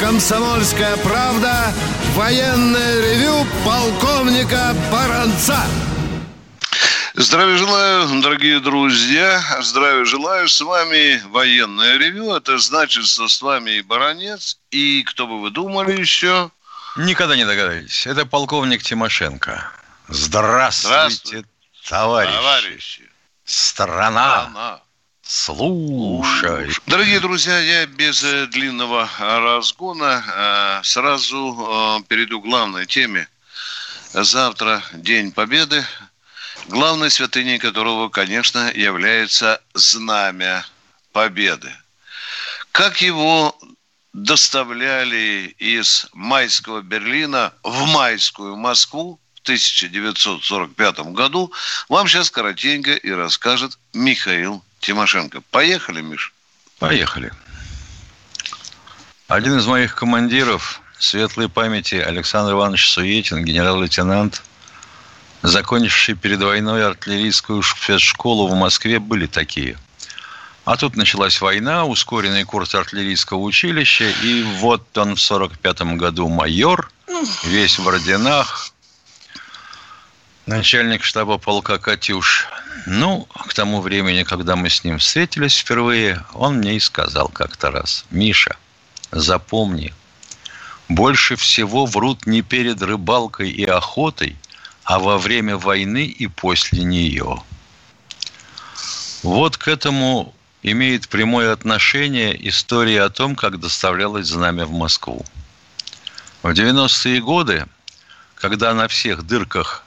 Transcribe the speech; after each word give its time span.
«Комсомольская 0.00 0.96
правда» 0.98 1.72
военное 2.14 3.00
ревю 3.00 3.46
полковника 3.64 4.74
Баранца. 4.92 5.58
Здравия 7.14 7.56
желаю, 7.56 8.20
дорогие 8.22 8.60
друзья. 8.60 9.42
Здравия 9.60 10.04
желаю. 10.04 10.48
С 10.48 10.60
вами 10.60 11.20
военное 11.30 11.98
ревю. 11.98 12.32
Это 12.34 12.58
значит, 12.58 13.06
что 13.06 13.26
с 13.28 13.42
вами 13.42 13.72
и 13.72 13.82
Баранец. 13.82 14.58
И 14.70 15.02
кто 15.02 15.26
бы 15.26 15.40
вы 15.40 15.50
думали 15.50 16.00
еще? 16.00 16.50
Никогда 16.96 17.34
не 17.36 17.44
догадались. 17.44 18.06
Это 18.06 18.24
полковник 18.24 18.82
Тимошенко. 18.82 19.70
Здравствуйте, 20.08 20.94
Здравствуйте 20.94 21.48
товарищи. 21.88 22.36
товарищи. 22.36 23.10
Страна. 23.44 24.42
Страна. 24.50 24.80
Слушай. 25.30 26.70
Дорогие 26.86 27.20
друзья, 27.20 27.58
я 27.58 27.84
без 27.84 28.24
э, 28.24 28.46
длинного 28.46 29.06
разгона 29.18 30.24
э, 30.26 30.80
сразу 30.84 31.98
э, 32.00 32.04
перейду 32.08 32.40
к 32.40 32.44
главной 32.44 32.86
теме. 32.86 33.28
Завтра 34.14 34.82
День 34.94 35.32
Победы, 35.32 35.84
главной 36.68 37.10
святыней 37.10 37.58
которого, 37.58 38.08
конечно, 38.08 38.72
является 38.74 39.60
Знамя 39.74 40.64
Победы. 41.12 41.70
Как 42.72 43.02
его 43.02 43.54
доставляли 44.14 45.54
из 45.58 46.06
майского 46.14 46.80
Берлина 46.80 47.52
в 47.62 47.84
майскую 47.84 48.56
Москву 48.56 49.20
в 49.34 49.40
1945 49.42 51.00
году, 51.12 51.52
вам 51.90 52.08
сейчас 52.08 52.30
коротенько 52.30 52.94
и 52.94 53.10
расскажет 53.10 53.78
Михаил 53.92 54.64
Тимошенко. 54.80 55.40
Поехали, 55.50 56.00
Миш? 56.00 56.32
Поехали. 56.78 57.32
Один 59.26 59.58
из 59.58 59.66
моих 59.66 59.94
командиров, 59.94 60.80
светлой 60.98 61.48
памяти 61.48 61.96
Александр 61.96 62.52
Иванович 62.52 62.90
Суетин, 62.90 63.44
генерал-лейтенант, 63.44 64.42
закончивший 65.42 66.14
перед 66.14 66.40
войной 66.40 66.86
артиллерийскую 66.86 67.62
спецшколу 67.62 68.48
в 68.48 68.54
Москве, 68.54 68.98
были 68.98 69.26
такие. 69.26 69.76
А 70.64 70.76
тут 70.76 70.96
началась 70.96 71.40
война, 71.40 71.84
ускоренный 71.84 72.44
курс 72.44 72.74
артиллерийского 72.74 73.38
училища, 73.38 74.10
и 74.22 74.42
вот 74.42 74.96
он 74.98 75.16
в 75.16 75.20
45 75.20 75.96
году 75.96 76.28
майор, 76.28 76.90
весь 77.44 77.78
в 77.78 77.88
орденах, 77.88 78.72
начальник 80.46 81.04
штаба 81.04 81.38
полка 81.38 81.78
«Катюш». 81.78 82.48
Ну, 82.86 83.26
к 83.48 83.54
тому 83.54 83.80
времени, 83.80 84.22
когда 84.22 84.56
мы 84.56 84.70
с 84.70 84.84
ним 84.84 84.98
встретились 84.98 85.56
впервые, 85.56 86.24
он 86.34 86.58
мне 86.58 86.76
и 86.76 86.80
сказал 86.80 87.28
как-то 87.28 87.70
раз, 87.70 88.04
«Миша, 88.10 88.56
запомни, 89.10 89.92
больше 90.88 91.36
всего 91.36 91.86
врут 91.86 92.26
не 92.26 92.42
перед 92.42 92.80
рыбалкой 92.82 93.50
и 93.50 93.64
охотой, 93.64 94.36
а 94.84 94.98
во 94.98 95.18
время 95.18 95.56
войны 95.56 96.04
и 96.06 96.26
после 96.26 96.84
нее». 96.84 97.42
Вот 99.22 99.56
к 99.56 99.66
этому 99.66 100.34
имеет 100.62 101.08
прямое 101.08 101.52
отношение 101.52 102.48
история 102.48 103.02
о 103.02 103.10
том, 103.10 103.34
как 103.34 103.58
доставлялось 103.58 104.28
знамя 104.28 104.64
в 104.64 104.72
Москву. 104.72 105.24
В 106.42 106.50
90-е 106.50 107.20
годы, 107.20 107.66
когда 108.36 108.72
на 108.74 108.86
всех 108.86 109.24
дырках 109.24 109.84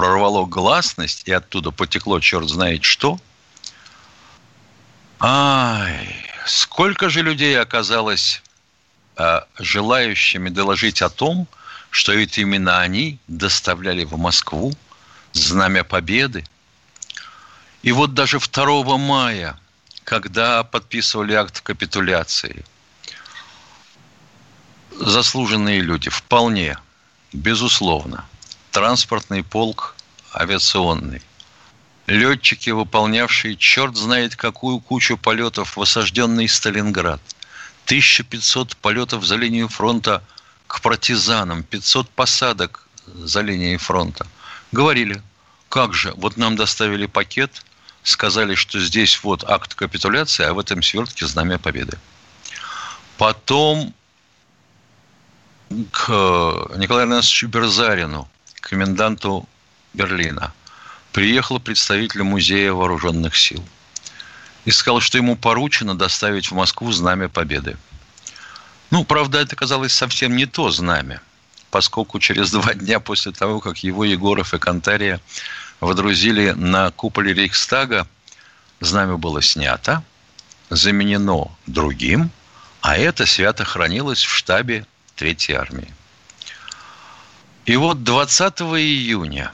прорвало 0.00 0.46
гласность, 0.46 1.24
и 1.28 1.32
оттуда 1.32 1.72
потекло 1.72 2.20
черт 2.20 2.48
знает 2.48 2.84
что. 2.84 3.20
Ай, 5.20 6.16
сколько 6.46 7.10
же 7.10 7.20
людей 7.20 7.60
оказалось 7.60 8.42
э, 9.18 9.40
желающими 9.58 10.48
доложить 10.48 11.02
о 11.02 11.10
том, 11.10 11.46
что 11.90 12.14
ведь 12.14 12.38
именно 12.38 12.80
они 12.80 13.18
доставляли 13.28 14.04
в 14.04 14.16
Москву 14.16 14.72
знамя 15.32 15.84
победы. 15.84 16.46
И 17.82 17.92
вот 17.92 18.14
даже 18.14 18.38
2 18.38 18.96
мая, 18.96 19.60
когда 20.04 20.64
подписывали 20.64 21.34
акт 21.34 21.60
капитуляции, 21.60 22.64
заслуженные 24.98 25.82
люди, 25.82 26.08
вполне, 26.08 26.78
безусловно, 27.34 28.24
транспортный 28.70 29.42
полк 29.42 29.94
авиационный. 30.34 31.22
Летчики, 32.06 32.70
выполнявшие 32.70 33.56
черт 33.56 33.96
знает 33.96 34.34
какую 34.34 34.80
кучу 34.80 35.16
полетов 35.16 35.76
в 35.76 35.82
осажденный 35.82 36.48
Сталинград. 36.48 37.20
1500 37.84 38.76
полетов 38.76 39.24
за 39.24 39.36
линию 39.36 39.68
фронта 39.68 40.22
к 40.66 40.80
партизанам, 40.80 41.62
500 41.62 42.08
посадок 42.10 42.88
за 43.06 43.40
линией 43.40 43.76
фронта. 43.76 44.26
Говорили, 44.72 45.22
как 45.68 45.94
же, 45.94 46.12
вот 46.16 46.36
нам 46.36 46.56
доставили 46.56 47.06
пакет, 47.06 47.64
сказали, 48.02 48.54
что 48.54 48.80
здесь 48.80 49.22
вот 49.22 49.44
акт 49.44 49.74
капитуляции, 49.74 50.44
а 50.44 50.54
в 50.54 50.58
этом 50.58 50.82
свертке 50.82 51.26
знамя 51.26 51.58
победы. 51.58 51.98
Потом 53.18 53.94
к 55.92 56.08
Николаю 56.76 57.06
Ивановичу 57.06 57.48
Берзарину, 57.48 58.28
коменданту 58.60 59.48
Берлина, 59.92 60.52
приехал 61.12 61.58
представитель 61.58 62.22
Музея 62.22 62.72
вооруженных 62.72 63.36
сил 63.36 63.64
и 64.64 64.70
сказал, 64.70 65.00
что 65.00 65.18
ему 65.18 65.36
поручено 65.36 65.96
доставить 65.96 66.50
в 66.50 66.54
Москву 66.54 66.92
знамя 66.92 67.28
Победы. 67.28 67.76
Ну, 68.90 69.04
правда, 69.04 69.38
это 69.38 69.56
казалось 69.56 69.92
совсем 69.92 70.36
не 70.36 70.46
то 70.46 70.70
знамя, 70.70 71.20
поскольку 71.70 72.18
через 72.18 72.50
два 72.52 72.74
дня 72.74 73.00
после 73.00 73.32
того, 73.32 73.60
как 73.60 73.78
его 73.78 74.04
Егоров 74.04 74.54
и 74.54 74.58
Кантария 74.58 75.20
водрузили 75.80 76.50
на 76.50 76.90
куполе 76.90 77.32
Рейхстага, 77.32 78.06
знамя 78.80 79.16
было 79.16 79.42
снято, 79.42 80.04
заменено 80.68 81.50
другим, 81.66 82.30
а 82.80 82.96
это 82.96 83.26
свято 83.26 83.64
хранилось 83.64 84.22
в 84.22 84.30
штабе 84.30 84.86
Третьей 85.16 85.56
армии. 85.56 85.92
И 87.66 87.76
вот 87.76 88.04
20 88.04 88.60
июня 88.62 89.52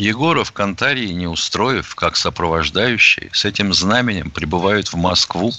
Егоров, 0.00 0.50
Кантарий, 0.52 1.12
не 1.12 1.26
устроив, 1.26 1.94
как 1.94 2.16
сопровождающие, 2.16 3.30
с 3.34 3.44
этим 3.44 3.74
знаменем 3.74 4.30
прибывают 4.30 4.90
в 4.90 4.96
Москву 4.96 5.52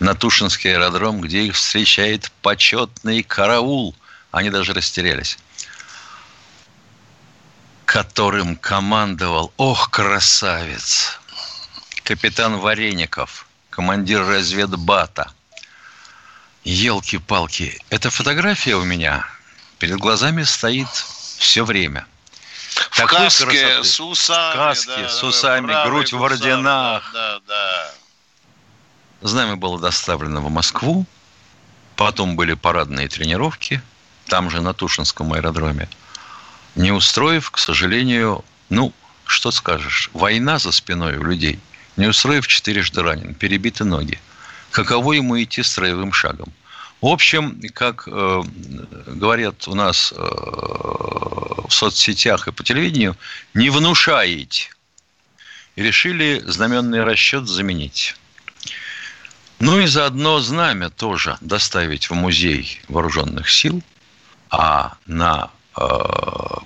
на 0.00 0.16
Тушинский 0.16 0.74
аэродром, 0.74 1.20
где 1.20 1.44
их 1.44 1.54
встречает 1.54 2.32
почетный 2.42 3.22
караул. 3.22 3.94
Они 4.32 4.50
даже 4.50 4.74
растерялись. 4.74 5.38
Которым 7.84 8.56
командовал, 8.56 9.52
ох, 9.56 9.90
красавец, 9.90 11.20
капитан 12.02 12.56
Вареников, 12.56 13.46
командир 13.70 14.26
разведбата. 14.26 15.32
Елки-палки, 16.64 17.80
эта 17.90 18.10
фотография 18.10 18.74
у 18.74 18.82
меня– 18.82 19.24
перед 19.78 19.98
глазами 19.98 20.42
стоит 20.42 20.88
все 20.88 21.64
время. 21.64 22.06
В 22.90 22.96
Такой 22.96 23.18
каске 23.18 23.44
красоты. 23.44 23.84
с 23.84 24.00
усами. 24.00 24.52
В 24.52 24.56
каске 24.56 25.02
да, 25.02 25.08
с 25.08 25.22
усами, 25.22 25.86
грудь 25.86 26.12
в 26.12 26.22
орденах. 26.22 27.10
Да, 27.12 27.40
да. 27.46 27.90
Знамя 29.20 29.56
было 29.56 29.78
доставлено 29.78 30.40
в 30.40 30.50
Москву. 30.50 31.06
Потом 31.96 32.36
были 32.36 32.54
парадные 32.54 33.08
тренировки. 33.08 33.82
Там 34.26 34.50
же 34.50 34.60
на 34.60 34.72
Тушинском 34.72 35.32
аэродроме. 35.32 35.88
Не 36.76 36.92
устроив, 36.92 37.50
к 37.50 37.58
сожалению, 37.58 38.44
ну, 38.68 38.92
что 39.24 39.50
скажешь, 39.50 40.10
война 40.12 40.58
за 40.58 40.70
спиной 40.70 41.16
у 41.16 41.24
людей. 41.24 41.58
Не 41.96 42.06
устроив, 42.06 42.46
четырежды 42.46 43.02
ранен, 43.02 43.34
перебиты 43.34 43.84
ноги. 43.84 44.20
Каково 44.70 45.14
ему 45.14 45.42
идти 45.42 45.62
строевым 45.62 46.12
шагом? 46.12 46.52
В 47.00 47.06
общем, 47.06 47.60
как 47.74 48.08
э, 48.08 48.42
говорят 49.06 49.68
у 49.68 49.74
нас 49.74 50.12
э, 50.16 50.18
в 50.20 51.70
соцсетях 51.70 52.48
и 52.48 52.52
по 52.52 52.64
телевидению, 52.64 53.16
не 53.54 53.70
внушаете. 53.70 54.70
И 55.76 55.82
решили 55.82 56.42
знаменный 56.44 57.04
расчет 57.04 57.46
заменить. 57.46 58.16
Ну 59.60 59.78
и 59.78 59.86
заодно 59.86 60.40
знамя 60.40 60.90
тоже 60.90 61.38
доставить 61.40 62.10
в 62.10 62.14
музей 62.14 62.80
вооруженных 62.88 63.48
сил, 63.48 63.80
а 64.50 64.96
на 65.06 65.50
э, 65.76 65.82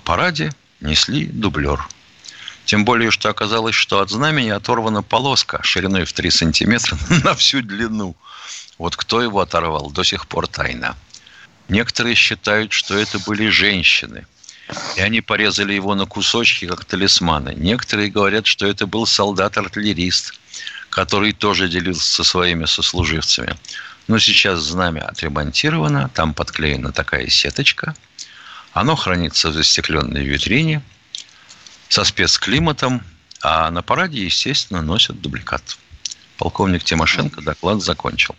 параде 0.03 0.51
несли 0.79 1.27
дублер. 1.27 1.87
Тем 2.65 2.85
более, 2.85 3.11
что 3.11 3.29
оказалось, 3.29 3.75
что 3.75 3.99
от 3.99 4.09
знамени 4.09 4.49
оторвана 4.49 5.03
полоска 5.03 5.61
шириной 5.61 6.05
в 6.05 6.13
3 6.13 6.31
сантиметра 6.31 6.97
на 7.23 7.35
всю 7.35 7.61
длину– 7.61 8.15
вот 8.83 8.97
кто 8.97 9.21
его 9.21 9.39
оторвал, 9.39 9.91
до 9.91 10.03
сих 10.03 10.27
пор 10.27 10.45
тайна. 10.45 10.97
Некоторые 11.69 12.15
считают, 12.15 12.73
что 12.73 12.97
это 12.97 13.17
были 13.19 13.47
женщины. 13.47 14.27
И 14.97 14.99
они 14.99 15.21
порезали 15.21 15.71
его 15.71 15.95
на 15.95 16.05
кусочки, 16.05 16.67
как 16.67 16.83
талисманы. 16.83 17.53
Некоторые 17.55 18.11
говорят, 18.11 18.45
что 18.45 18.67
это 18.67 18.85
был 18.85 19.05
солдат-артиллерист, 19.05 20.33
который 20.89 21.31
тоже 21.31 21.69
делился 21.69 22.11
со 22.11 22.23
своими 22.25 22.65
сослуживцами. 22.65 23.55
Но 24.09 24.19
сейчас 24.19 24.59
знамя 24.59 25.07
отремонтировано, 25.07 26.09
там 26.13 26.33
подклеена 26.33 26.91
такая 26.91 27.29
сеточка. 27.29 27.95
Оно 28.73 28.97
хранится 28.97 29.47
в 29.47 29.53
застекленной 29.53 30.25
витрине 30.25 30.81
со 31.87 32.03
спецклиматом, 32.03 33.01
а 33.41 33.71
на 33.71 33.81
параде, 33.81 34.25
естественно, 34.25 34.81
носят 34.81 35.21
дубликат. 35.21 35.77
Полковник 36.37 36.83
Тимошенко 36.83 37.41
доклад 37.41 37.81
закончил. 37.81 38.35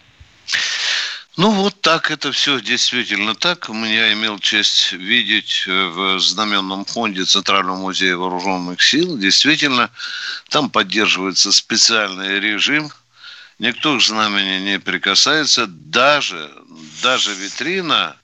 Ну, 1.36 1.50
вот 1.50 1.80
так 1.80 2.12
это 2.12 2.30
все 2.30 2.60
действительно 2.60 3.34
так. 3.34 3.68
Я 3.68 4.12
имел 4.12 4.38
честь 4.38 4.92
видеть 4.92 5.64
в 5.66 6.20
знаменном 6.20 6.84
фонде 6.84 7.24
Центрального 7.24 7.76
музея 7.76 8.16
вооруженных 8.16 8.80
сил. 8.80 9.18
Действительно, 9.18 9.90
там 10.48 10.70
поддерживается 10.70 11.50
специальный 11.50 12.38
режим. 12.38 12.92
Никто 13.58 13.98
к 13.98 14.02
знамени 14.02 14.60
не 14.60 14.78
прикасается. 14.78 15.66
Даже, 15.66 16.52
даже 17.02 17.34
витрина, 17.34 18.16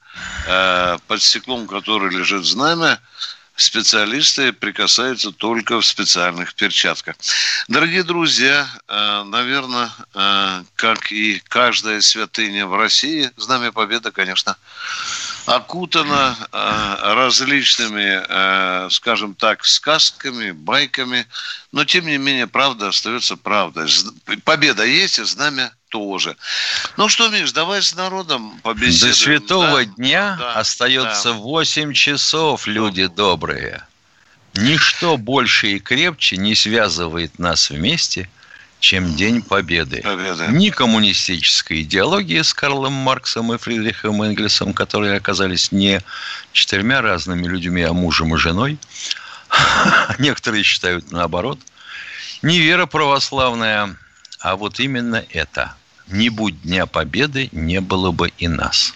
э, 0.46 0.98
под 1.08 1.20
стеклом 1.20 1.66
которой 1.66 2.14
лежит 2.14 2.44
знамя, 2.44 3.00
специалисты 3.60 4.52
прикасаются 4.52 5.30
только 5.32 5.80
в 5.80 5.86
специальных 5.86 6.54
перчатках. 6.54 7.16
Дорогие 7.68 8.02
друзья, 8.02 8.68
э, 8.88 9.22
наверное, 9.24 9.90
э, 10.14 10.64
как 10.76 11.12
и 11.12 11.42
каждая 11.48 12.00
святыня 12.00 12.66
в 12.66 12.76
России, 12.76 13.30
Знамя 13.36 13.72
Победы, 13.72 14.10
конечно, 14.10 14.56
окутано 15.46 16.36
э, 16.52 16.96
различными, 17.14 18.90
скажем 18.90 19.34
так, 19.34 19.64
сказками, 19.64 20.52
байками, 20.52 21.26
но 21.72 21.84
тем 21.84 22.06
не 22.06 22.18
менее 22.18 22.46
правда 22.46 22.88
остается 22.88 23.36
правдой. 23.36 23.88
Победа 24.44 24.84
есть, 24.84 25.18
и 25.18 25.24
знамя 25.24 25.72
тоже. 25.90 26.36
Ну 26.96 27.08
что, 27.08 27.28
Миш, 27.28 27.52
давай 27.52 27.82
с 27.82 27.94
народом 27.94 28.58
побеседуем. 28.62 29.12
До 29.12 29.18
святого 29.18 29.84
да? 29.84 29.84
дня 29.84 30.36
да, 30.38 30.52
остается 30.54 31.32
да. 31.32 31.38
8 31.38 31.92
часов, 31.92 32.66
люди 32.66 33.06
добрые. 33.06 33.84
Ничто 34.54 35.16
больше 35.16 35.72
и 35.72 35.78
крепче 35.78 36.36
не 36.36 36.54
связывает 36.54 37.38
нас 37.38 37.70
вместе, 37.70 38.28
чем 38.80 39.14
День 39.14 39.42
Победы. 39.42 40.00
Победы. 40.02 40.46
Ни 40.48 40.70
коммунистической 40.70 41.82
идеологии 41.82 42.40
с 42.40 42.54
Карлом 42.54 42.94
Марксом 42.94 43.52
и 43.52 43.58
Фридрихом 43.58 44.22
Энгельсом, 44.22 44.72
которые 44.72 45.16
оказались 45.16 45.70
не 45.70 46.00
четырьмя 46.52 47.02
разными 47.02 47.46
людьми, 47.46 47.82
а 47.82 47.92
мужем 47.92 48.34
и 48.34 48.38
женой. 48.38 48.78
Некоторые 50.18 50.62
считают 50.62 51.12
наоборот. 51.12 51.60
Не 52.42 52.58
вера 52.58 52.86
православная, 52.86 53.96
а 54.40 54.56
вот 54.56 54.80
именно 54.80 55.24
это– 55.30 55.74
не 56.10 56.28
будь 56.28 56.62
Дня 56.62 56.86
Победы, 56.86 57.48
не 57.52 57.80
было 57.80 58.10
бы 58.10 58.32
и 58.38 58.48
нас. 58.48 58.94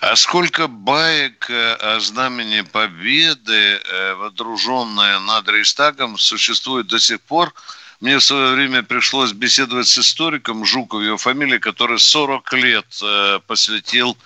А 0.00 0.14
сколько 0.16 0.68
баек 0.68 1.50
э, 1.50 1.72
о 1.74 2.00
знамени 2.00 2.60
Победы, 2.60 3.80
э, 3.82 4.14
водруженное 4.14 5.18
над 5.18 5.48
Рейстагом, 5.48 6.18
существует 6.18 6.86
до 6.86 6.98
сих 6.98 7.20
пор? 7.20 7.52
Мне 8.00 8.18
в 8.18 8.24
свое 8.24 8.54
время 8.54 8.84
пришлось 8.84 9.32
беседовать 9.32 9.88
с 9.88 9.98
историком 9.98 10.64
Жуков, 10.64 11.02
его 11.02 11.16
фамилия, 11.16 11.58
который 11.58 11.98
40 11.98 12.52
лет 12.52 12.86
э, 13.02 13.40
посвятил 13.46 14.16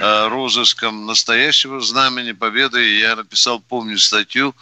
розыском 0.00 1.06
настоящего 1.06 1.80
знамени 1.80 2.32
Победы. 2.32 2.98
Я 2.98 3.16
написал, 3.16 3.60
помню, 3.60 3.98
статью 3.98 4.54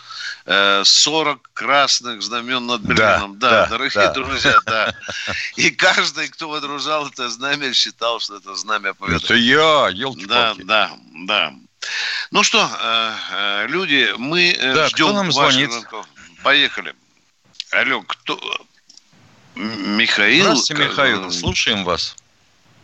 40 0.44 0.46
э, 0.46 1.40
красных 1.52 2.22
знамен 2.22 2.66
над 2.66 2.82
Берлином. 2.82 3.38
Да, 3.38 3.50
да, 3.50 3.62
да 3.62 3.66
дорогие 3.66 4.06
да. 4.06 4.12
друзья, 4.12 4.58
да. 4.66 4.94
И 5.56 5.70
каждый, 5.70 6.28
кто 6.28 6.48
водружал 6.48 7.08
это 7.08 7.28
знамя, 7.28 7.72
считал, 7.72 8.20
что 8.20 8.36
это 8.36 8.54
знамя 8.54 8.94
Победы. 8.94 9.24
Это 9.24 9.34
я, 9.34 9.88
елки 9.92 10.26
Да, 10.26 10.54
да, 10.58 10.90
да. 11.26 11.54
Ну 12.30 12.42
что, 12.42 12.68
э, 13.32 13.66
люди, 13.68 14.12
мы 14.18 14.56
да, 14.60 14.88
ждем 14.88 15.06
кто 15.06 15.12
нам 15.12 15.32
звонит? 15.32 15.70
Звонков. 15.70 16.06
Поехали. 16.42 16.94
Алло, 17.70 18.02
кто? 18.02 18.38
Михаил? 19.54 20.44
Здравствуйте, 20.44 20.84
Михаил. 20.84 21.30
Слушаем 21.30 21.84
вас. 21.84 22.16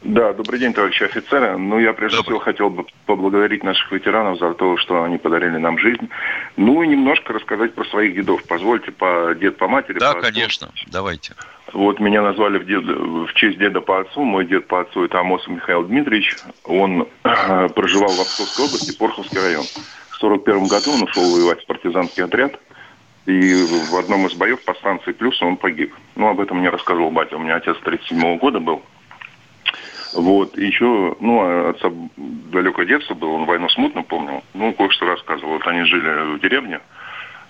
Да, 0.06 0.32
добрый 0.32 0.60
день, 0.60 0.72
товарищи 0.72 1.02
офицеры. 1.02 1.58
Ну, 1.58 1.80
я 1.80 1.92
прежде 1.92 2.18
добрый. 2.18 2.36
всего 2.36 2.38
хотел 2.38 2.70
бы 2.70 2.86
поблагодарить 3.06 3.64
наших 3.64 3.90
ветеранов 3.90 4.38
за 4.38 4.54
то, 4.54 4.76
что 4.76 5.02
они 5.02 5.18
подарили 5.18 5.56
нам 5.56 5.78
жизнь. 5.78 6.08
Ну 6.56 6.80
и 6.82 6.86
немножко 6.86 7.32
рассказать 7.32 7.74
про 7.74 7.84
своих 7.86 8.14
дедов. 8.14 8.40
Позвольте, 8.46 8.92
по 8.92 9.34
дед 9.34 9.56
по 9.56 9.66
матери. 9.66 9.98
Да, 9.98 10.12
по 10.12 10.20
конечно, 10.20 10.70
давайте. 10.86 11.34
Вот 11.72 11.98
меня 11.98 12.22
назвали 12.22 12.58
в, 12.58 12.66
дед, 12.66 12.84
в 12.84 13.34
честь 13.34 13.58
деда 13.58 13.80
по 13.80 14.00
отцу. 14.00 14.22
Мой 14.22 14.46
дед 14.46 14.68
по 14.68 14.82
отцу 14.82 15.04
это 15.04 15.18
Амосов 15.18 15.48
Михаил 15.48 15.82
Дмитриевич. 15.82 16.36
Он 16.62 17.08
э, 17.24 17.68
проживал 17.74 18.10
в 18.10 18.20
Обсковской 18.20 18.66
области, 18.66 18.96
Порховский 18.96 19.40
район. 19.40 19.64
В 20.10 20.16
41 20.18 20.68
году 20.68 20.92
он 20.92 21.02
ушел 21.02 21.24
воевать 21.34 21.64
в 21.64 21.66
партизанский 21.66 22.22
отряд. 22.22 22.60
И 23.26 23.54
в 23.90 23.96
одном 23.96 24.28
из 24.28 24.34
боев 24.34 24.64
по 24.64 24.72
станции 24.74 25.10
Плюс 25.10 25.42
он 25.42 25.56
погиб. 25.56 25.92
Ну, 26.14 26.28
об 26.28 26.38
этом 26.38 26.58
мне 26.58 26.68
рассказывал 26.68 27.10
батя. 27.10 27.34
У 27.36 27.40
меня 27.40 27.56
отец 27.56 27.76
37 27.82 28.18
-го 28.22 28.38
года 28.38 28.60
был. 28.60 28.82
Вот, 30.16 30.56
еще, 30.56 31.14
ну, 31.20 31.40
а 31.42 31.70
отца 31.70 31.90
далекое 32.16 32.86
детство 32.86 33.14
было, 33.14 33.30
он 33.30 33.44
войну 33.44 33.68
смутно 33.68 34.02
помнил. 34.02 34.42
Ну, 34.54 34.72
кое-что 34.72 35.06
рассказывал. 35.06 35.52
Вот 35.52 35.66
они 35.66 35.84
жили 35.84 36.36
в 36.36 36.40
деревне, 36.40 36.80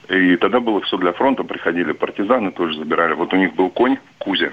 и 0.09 0.37
тогда 0.37 0.61
было 0.61 0.81
все 0.81 0.97
для 0.97 1.13
фронта, 1.13 1.45
приходили 1.45 1.93
партизаны, 1.93 2.51
тоже 2.51 2.79
забирали. 2.79 3.15
Вот 3.15 3.33
у 3.33 3.37
них 3.37 3.55
был 3.55 3.71
конь 3.71 3.99
Кузя. 4.19 4.51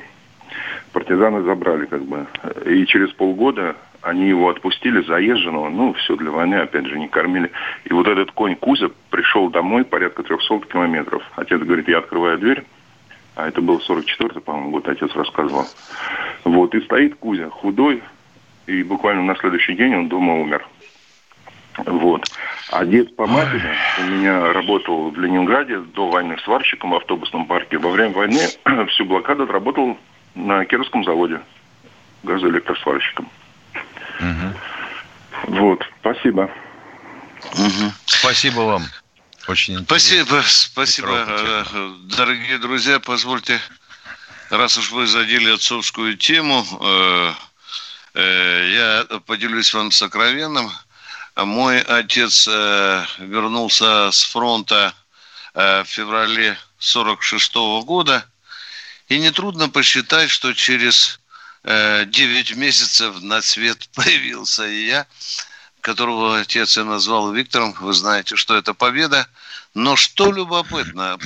Партизаны 0.92 1.42
забрали, 1.42 1.86
как 1.86 2.04
бы. 2.04 2.27
И 2.65 2.86
через 2.86 3.12
полгода 3.13 3.75
они 4.01 4.27
его 4.27 4.50
отпустили 4.50 5.01
заезженного, 5.01 5.69
ну, 5.69 5.94
все 5.94 6.15
для 6.15 6.30
войны, 6.30 6.56
опять 6.56 6.86
же, 6.86 7.00
не 7.00 7.07
кормили. 7.07 7.51
И 7.86 7.94
вот 7.94 8.07
этот 8.07 8.31
конь 8.31 8.56
Кузя 8.56 8.89
пришел 9.10 9.50
домой 9.50 9.86
порядка 9.86 10.21
300 10.24 10.60
километров. 10.71 11.24
Отец 11.36 11.60
говорит, 11.62 11.88
я 11.88 12.00
открываю 12.00 12.38
дверь, 12.38 12.63
а 13.35 13.47
это 13.47 13.62
был 13.62 13.81
44-й, 13.88 14.41
по-моему, 14.41 14.71
год, 14.71 14.88
отец 14.88 15.12
рассказывал. 15.15 15.65
Вот, 16.44 16.75
и 16.75 16.81
стоит 16.81 17.15
Кузя, 17.15 17.50
худой, 17.50 18.03
и 18.68 18.83
буквально 18.83 19.24
на 19.24 19.35
следующий 19.35 19.75
день 19.75 19.95
он 19.95 20.09
дома 20.09 20.35
умер. 20.35 20.65
Вот. 21.77 22.27
А 22.71 22.85
дед 22.85 23.15
по 23.15 23.25
матери 23.25 23.74
у 24.00 24.03
меня 24.03 24.53
работал 24.53 25.09
в 25.09 25.19
Ленинграде 25.19 25.79
до 25.79 26.10
войны 26.10 26.38
сварщиком 26.43 26.91
в 26.91 26.96
автобусном 26.96 27.46
парке. 27.48 27.77
Во 27.77 27.89
время 27.89 28.13
войны 28.13 28.41
всю 28.89 29.05
блокаду 29.05 29.43
отработал 29.43 29.98
на 30.36 30.65
Кировском 30.65 31.03
заводе 31.03 31.41
газоэлектросварщиком. 32.24 33.27
Угу. 34.19 35.58
Вот, 35.60 35.84
спасибо. 36.00 36.50
Угу. 37.53 37.91
Спасибо 38.05 38.62
вам. 38.62 38.84
Очень 39.47 39.79
интересно. 39.79 39.85
Спасибо, 39.85 40.43
спасибо, 40.47 41.25
э, 41.27 41.93
дорогие 42.03 42.57
друзья. 42.59 43.01
Позвольте, 43.01 43.59
раз 44.50 44.77
уж 44.77 44.91
вы 44.91 45.05
задели 45.05 45.51
отцовскую 45.51 46.15
тему, 46.15 46.65
э, 46.79 47.33
э, 48.13 49.03
я 49.09 49.19
поделюсь 49.19 49.73
вам 49.73 49.91
сокровенным. 49.91 50.71
Мой 51.35 51.81
отец 51.81 52.45
вернулся 52.45 54.12
с 54.12 54.21
фронта 54.21 54.93
в 55.55 55.85
феврале 55.88 56.57
46 56.77 57.81
года, 57.83 58.23
и 59.09 59.17
нетрудно 59.17 59.67
посчитать, 59.67 60.29
что 60.29 60.53
через 60.53 61.19
9 61.63 62.55
месяцев 62.55 63.19
на 63.21 63.41
свет 63.41 63.89
появился 63.95 64.67
и 64.67 64.85
я 64.85 65.07
которого 65.84 66.40
отец 66.40 66.78
я 66.78 66.86
назвал 66.86 67.32
Виктором, 67.32 67.75
вы 67.80 67.94
знаете, 67.94 68.36
что 68.36 68.56
это 68.56 68.74
победа. 68.74 69.28
Но 69.75 69.96
что 69.96 70.32
любопытно, 70.32 71.20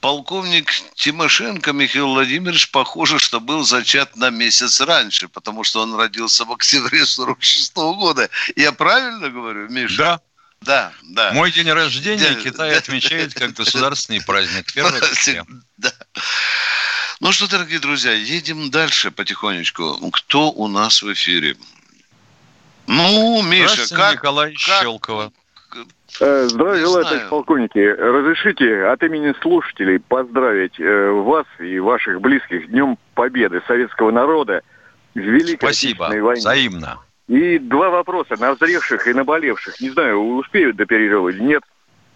полковник 0.00 0.72
Тимошенко 0.94 1.72
Михаил 1.72 2.08
Владимирович, 2.08 2.70
похоже, 2.70 3.18
что 3.18 3.38
был 3.38 3.64
зачат 3.64 4.16
на 4.16 4.30
месяц 4.30 4.80
раньше, 4.80 5.28
потому 5.28 5.62
что 5.62 5.82
он 5.82 5.94
родился 5.94 6.44
в 6.44 6.52
октябре 6.52 7.04
46 7.04 7.76
-го 7.76 7.94
года. 7.94 8.28
Я 8.56 8.72
правильно 8.72 9.28
говорю, 9.28 9.68
Миша? 9.68 9.96
Да. 9.96 10.20
Да, 10.62 10.92
да. 11.02 11.32
Мой 11.32 11.52
день 11.52 11.70
рождения 11.70 12.30
да, 12.30 12.40
Китай 12.40 12.70
да, 12.70 12.78
отмечает 12.78 13.34
как 13.34 13.52
государственный 13.52 14.22
праздник. 14.22 14.72
Первый 14.72 15.00
да. 15.76 15.92
Ну 17.20 17.30
что, 17.30 17.46
дорогие 17.46 17.78
друзья, 17.78 18.12
едем 18.12 18.70
дальше 18.70 19.10
потихонечку. 19.10 20.10
Кто 20.10 20.50
у 20.50 20.66
нас 20.66 21.02
в 21.02 21.12
эфире? 21.12 21.56
Ну, 22.86 23.42
Миша, 23.42 23.94
как... 23.94 24.14
Николай 24.14 24.52
как... 24.52 24.82
Щелкова. 24.82 25.32
Э, 26.20 26.46
здравия 26.48 26.80
желаю, 26.80 27.04
товарищ 27.04 27.28
полковники. 27.28 27.78
Разрешите 27.78 28.84
от 28.86 29.02
имени 29.02 29.34
слушателей 29.42 29.98
поздравить 29.98 30.78
э, 30.78 31.10
вас 31.10 31.46
и 31.58 31.78
ваших 31.78 32.20
близких 32.20 32.68
Днем 32.70 32.96
Победы 33.14 33.60
советского 33.66 34.10
народа 34.10 34.62
в 35.14 35.18
Великой 35.18 35.56
Спасибо. 35.56 36.06
Отечественной 36.06 36.22
войне. 36.22 36.40
Взаимно. 36.40 36.98
И 37.28 37.58
два 37.58 37.90
вопроса, 37.90 38.36
назревших 38.38 39.06
и 39.08 39.12
наболевших. 39.12 39.80
Не 39.80 39.90
знаю, 39.90 40.20
успеют 40.36 40.76
до 40.76 40.86
перерыва 40.86 41.28
или 41.28 41.42
нет. 41.42 41.62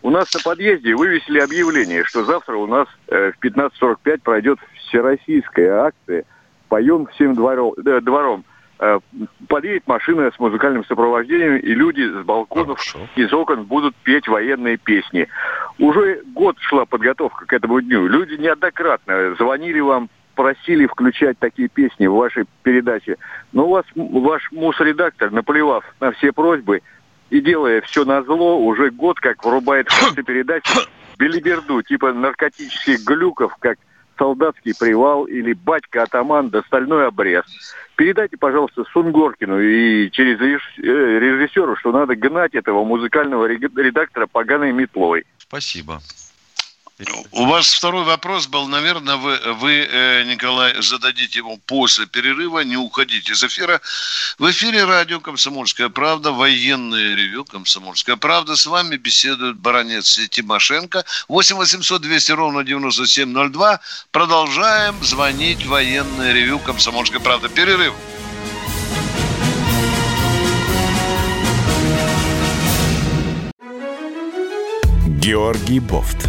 У 0.03 0.11
нас 0.11 0.33
на 0.33 0.41
подъезде 0.41 0.95
вывесили 0.95 1.41
объявление, 1.41 2.05
что 2.05 2.25
завтра 2.25 2.57
у 2.57 2.67
нас 2.67 2.89
э, 3.09 3.33
в 3.33 3.45
15.45 3.45 4.21
пройдет 4.23 4.59
всероссийская 4.77 5.85
акция 5.85 6.25
«Поем 6.69 7.07
всем 7.09 7.35
двором». 7.35 8.45
Э, 8.81 8.99
подъедет 9.49 9.87
машина 9.87 10.31
с 10.35 10.39
музыкальным 10.39 10.85
сопровождением, 10.85 11.57
и 11.57 11.75
люди 11.75 12.03
с 12.03 12.25
балконов, 12.25 12.79
Хорошо. 12.79 13.09
из 13.17 13.33
окон 13.33 13.65
будут 13.65 13.95
петь 14.03 14.27
военные 14.27 14.77
песни. 14.77 15.29
Уже 15.79 16.23
год 16.35 16.57
шла 16.61 16.85
подготовка 16.87 17.47
к 17.47 17.53
этому 17.53 17.81
дню. 17.81 18.07
Люди 18.07 18.35
неоднократно 18.35 19.35
звонили 19.37 19.81
вам, 19.81 20.09
просили 20.35 20.87
включать 20.87 21.39
такие 21.39 21.69
песни 21.69 22.07
в 22.07 22.15
вашей 22.15 22.45
передаче. 22.63 23.17
Но 23.53 23.67
у 23.67 23.71
вас 23.71 23.85
ваш 23.95 24.51
мус-редактор, 24.53 25.31
наплевав 25.31 25.85
на 26.01 26.13
все 26.13 26.33
просьбы 26.33 26.83
и 27.31 27.41
делая 27.41 27.81
все 27.83 28.05
на 28.05 28.23
зло, 28.23 28.59
уже 28.59 28.91
год 28.91 29.21
как 29.21 29.45
врубает 29.45 29.89
в 29.91 30.05
конце 30.05 30.23
передачи 30.23 30.73
белиберду, 31.19 31.83
типа 31.83 32.13
наркотических 32.13 33.05
глюков, 33.05 33.55
как 33.59 33.79
солдатский 34.21 34.75
привал 34.79 35.25
или 35.25 35.55
батька-атаман 35.55 36.51
да 36.51 36.61
стальной 36.67 37.09
обрез. 37.09 37.45
Передайте, 37.97 38.37
пожалуйста, 38.37 38.85
Сунгоркину 38.93 39.59
и 39.59 40.11
через 40.11 40.39
э, 40.41 40.59
режиссеру, 41.19 41.75
что 41.77 41.91
надо 41.91 42.15
гнать 42.15 42.55
этого 42.55 42.85
музыкального 42.85 43.47
редактора 43.47 44.27
поганой 44.27 44.73
метлой. 44.73 45.25
Спасибо. 45.39 46.01
У 47.33 47.47
вас 47.47 47.73
второй 47.73 48.05
вопрос 48.05 48.47
был, 48.47 48.69
наверное, 48.69 49.17
вы, 49.17 49.39
вы, 49.55 49.89
э, 49.91 50.25
Николай, 50.25 50.83
зададите 50.83 51.39
его 51.39 51.57
после 51.57 52.07
перерыва, 52.07 52.61
не 52.61 52.77
уходите 52.77 53.33
из 53.33 53.43
эфира. 53.43 53.81
В 54.39 54.51
эфире 54.51 54.85
радио 54.85 55.21
«Комсомольская 55.21 55.89
правда», 55.89 56.33
военное 56.33 57.15
ревю 57.15 57.45
«Комсомольская 57.45 58.17
правда». 58.17 58.55
С 58.57 58.67
вами 58.67 58.97
беседует 58.97 59.57
баронец 59.57 60.21
Тимошенко. 60.31 61.05
8 61.29 61.57
800 61.57 62.03
200 62.03 62.33
ровно 62.33 62.65
9702. 62.65 63.81
Продолжаем 64.11 65.03
звонить 65.03 65.65
военное 65.65 66.33
ревю 66.33 66.59
«Комсомольская 66.59 67.21
правда». 67.21 67.49
Перерыв. 67.49 67.95
Георгий 75.21 75.81
Бофт 75.81 76.29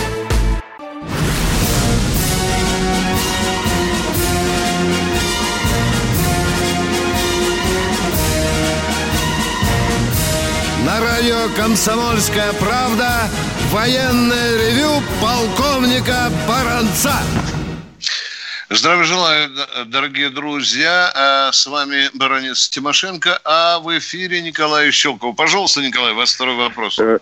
«Комсомольская 11.55 12.53
правда» 12.53 13.29
военное 13.71 14.57
ревю 14.57 15.01
полковника 15.21 16.31
Баранца. 16.47 17.13
Здравия 18.69 19.03
желаю, 19.03 19.49
дорогие 19.87 20.29
друзья. 20.29 21.11
А 21.13 21.51
с 21.51 21.67
вами 21.67 22.09
баронец 22.13 22.69
Тимошенко, 22.69 23.39
а 23.43 23.79
в 23.79 23.97
эфире 23.97 24.41
Николай 24.41 24.91
Щелков. 24.91 25.35
Пожалуйста, 25.35 25.81
Николай, 25.81 26.13
у 26.13 26.15
вас 26.15 26.33
второй 26.33 26.55
вопрос. 26.55 26.99
Э, 26.99 27.19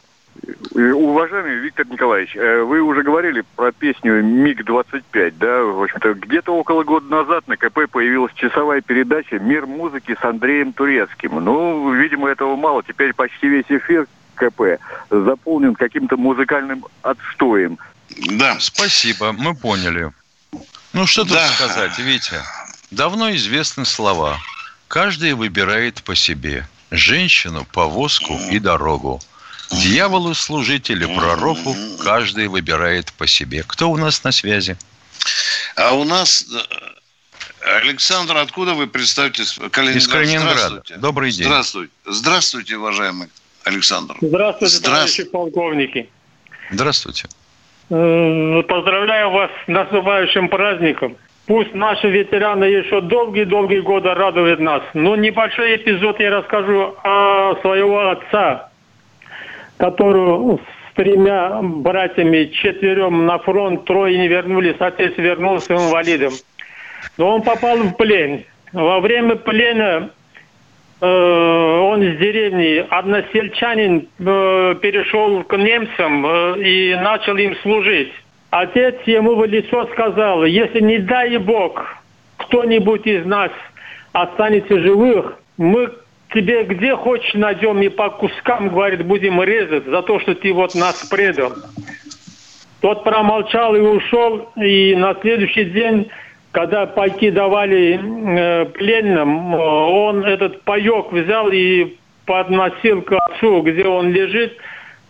Э, 0.75 0.91
уважаемый 0.93 1.55
Виктор 1.55 1.85
Николаевич, 1.87 2.35
э, 2.35 2.61
вы 2.61 2.81
уже 2.81 3.03
говорили 3.03 3.43
про 3.55 3.71
песню 3.71 4.21
МиГ-25, 4.23 5.33
да? 5.37 5.63
В 5.63 5.83
общем-то, 5.83 6.13
где-то 6.13 6.55
около 6.55 6.83
года 6.83 7.09
назад 7.09 7.47
на 7.47 7.57
КП 7.57 7.89
появилась 7.91 8.31
часовая 8.33 8.81
передача 8.81 9.39
«Мир 9.39 9.65
музыки» 9.65 10.15
с 10.19 10.23
Андреем 10.23 10.73
Турецким. 10.73 11.43
Ну, 11.43 11.91
видимо, 11.93 12.29
этого 12.29 12.55
мало. 12.55 12.83
Теперь 12.83 13.13
почти 13.13 13.49
весь 13.49 13.65
эфир 13.67 14.07
КП 14.39 14.81
заполнен 15.09 15.75
каким-то 15.75 16.17
музыкальным 16.17 16.85
отстоем. 17.01 17.77
Да, 18.09 18.57
спасибо, 18.59 19.33
мы 19.33 19.53
поняли. 19.53 20.11
Ну, 20.93 21.05
что 21.05 21.23
тут 21.23 21.33
да. 21.33 21.47
сказать, 21.49 21.99
Витя? 21.99 22.41
Давно 22.89 23.35
известны 23.35 23.85
слова. 23.85 24.39
Каждый 24.87 25.33
выбирает 25.33 26.01
по 26.03 26.15
себе. 26.15 26.67
Женщину, 26.89 27.65
повозку 27.71 28.39
и 28.49 28.57
дорогу. 28.57 29.21
Дьяволу 29.71 30.33
служить 30.33 30.89
или 30.89 31.05
пророку 31.05 31.75
каждый 32.03 32.47
выбирает 32.47 33.13
по 33.13 33.27
себе. 33.27 33.63
Кто 33.67 33.91
у 33.91 33.97
нас 33.97 34.23
на 34.23 34.31
связи? 34.31 34.75
А 35.75 35.93
у 35.93 36.03
нас 36.03 36.45
э, 36.51 37.77
Александр, 37.81 38.37
откуда 38.37 38.73
вы 38.73 38.87
представьтесь? 38.87 39.59
Калининград. 39.71 39.95
Из 39.95 40.07
Калининграда. 40.07 40.83
Добрый 40.97 41.31
день. 41.31 41.45
Здравствуйте. 41.45 41.93
Здравствуйте, 42.05 42.77
уважаемый 42.77 43.29
Александр. 43.65 44.15
Здравствуйте, 44.21 44.81
товарищи 44.81 45.23
полковники. 45.25 46.09
Здравствуйте. 46.71 47.27
Э, 47.89 48.61
поздравляю 48.67 49.31
вас 49.31 49.49
с 49.65 49.67
наступающим 49.67 50.49
праздником. 50.49 51.17
Пусть 51.47 51.73
наши 51.73 52.07
ветераны 52.07 52.65
еще 52.65 53.01
долгие-долгие 53.01 53.79
годы 53.79 54.13
радуют 54.13 54.59
нас. 54.59 54.83
Но 54.93 55.15
небольшой 55.15 55.77
эпизод 55.77 56.19
я 56.19 56.29
расскажу 56.29 56.95
о 57.03 57.55
своего 57.61 58.09
отца, 58.09 58.69
которую 59.77 60.59
с 60.59 60.95
тремя 60.95 61.59
братьями, 61.63 62.51
четверем 62.53 63.25
на 63.25 63.39
фронт, 63.39 63.85
трое 63.85 64.15
не 64.19 64.27
вернулись, 64.27 64.75
отец 64.79 65.13
вернулся 65.17 65.73
инвалидом. 65.73 66.33
Но 67.17 67.35
он 67.35 67.41
попал 67.41 67.77
в 67.77 67.95
плен. 67.95 68.43
Во 68.71 68.99
время 68.99 69.35
плена 69.35 70.11
он 71.05 72.03
из 72.03 72.17
деревни, 72.17 72.85
односельчанин 72.89 74.07
э, 74.19 74.75
перешел 74.81 75.43
к 75.43 75.55
немцам 75.55 76.25
э, 76.25 76.61
и 76.61 76.95
начал 76.95 77.37
им 77.37 77.55
служить. 77.61 78.11
Отец 78.49 78.95
ему 79.05 79.35
в 79.35 79.45
лицо 79.45 79.87
сказал, 79.93 80.43
если 80.43 80.81
не 80.81 80.97
дай 80.97 81.37
Бог, 81.37 81.85
кто-нибудь 82.37 83.05
из 83.05 83.25
нас 83.25 83.51
останется 84.11 84.79
живых, 84.79 85.35
мы 85.57 85.89
тебе 86.33 86.63
где 86.63 86.95
хочешь 86.95 87.33
найдем 87.33 87.81
и 87.81 87.89
по 87.89 88.09
кускам, 88.09 88.69
говорит, 88.69 89.05
будем 89.05 89.41
резать 89.41 89.85
за 89.85 90.01
то, 90.01 90.19
что 90.19 90.35
ты 90.35 90.51
вот 90.51 90.75
нас 90.75 91.07
предал. 91.09 91.53
Тот 92.81 93.03
промолчал 93.03 93.75
и 93.75 93.79
ушел, 93.79 94.51
и 94.55 94.95
на 94.95 95.15
следующий 95.21 95.65
день, 95.65 96.09
когда 96.51 96.85
пайки 96.87 97.29
давали 97.29 97.99
э, 97.99 98.65
пленным, 98.65 99.53
он 99.53 100.23
этот 100.25 100.61
паек 100.63 101.11
взял 101.11 101.49
и 101.49 101.95
подносил 102.25 103.01
к 103.01 103.11
отцу, 103.11 103.61
где 103.61 103.85
он 103.85 104.11
лежит, 104.11 104.57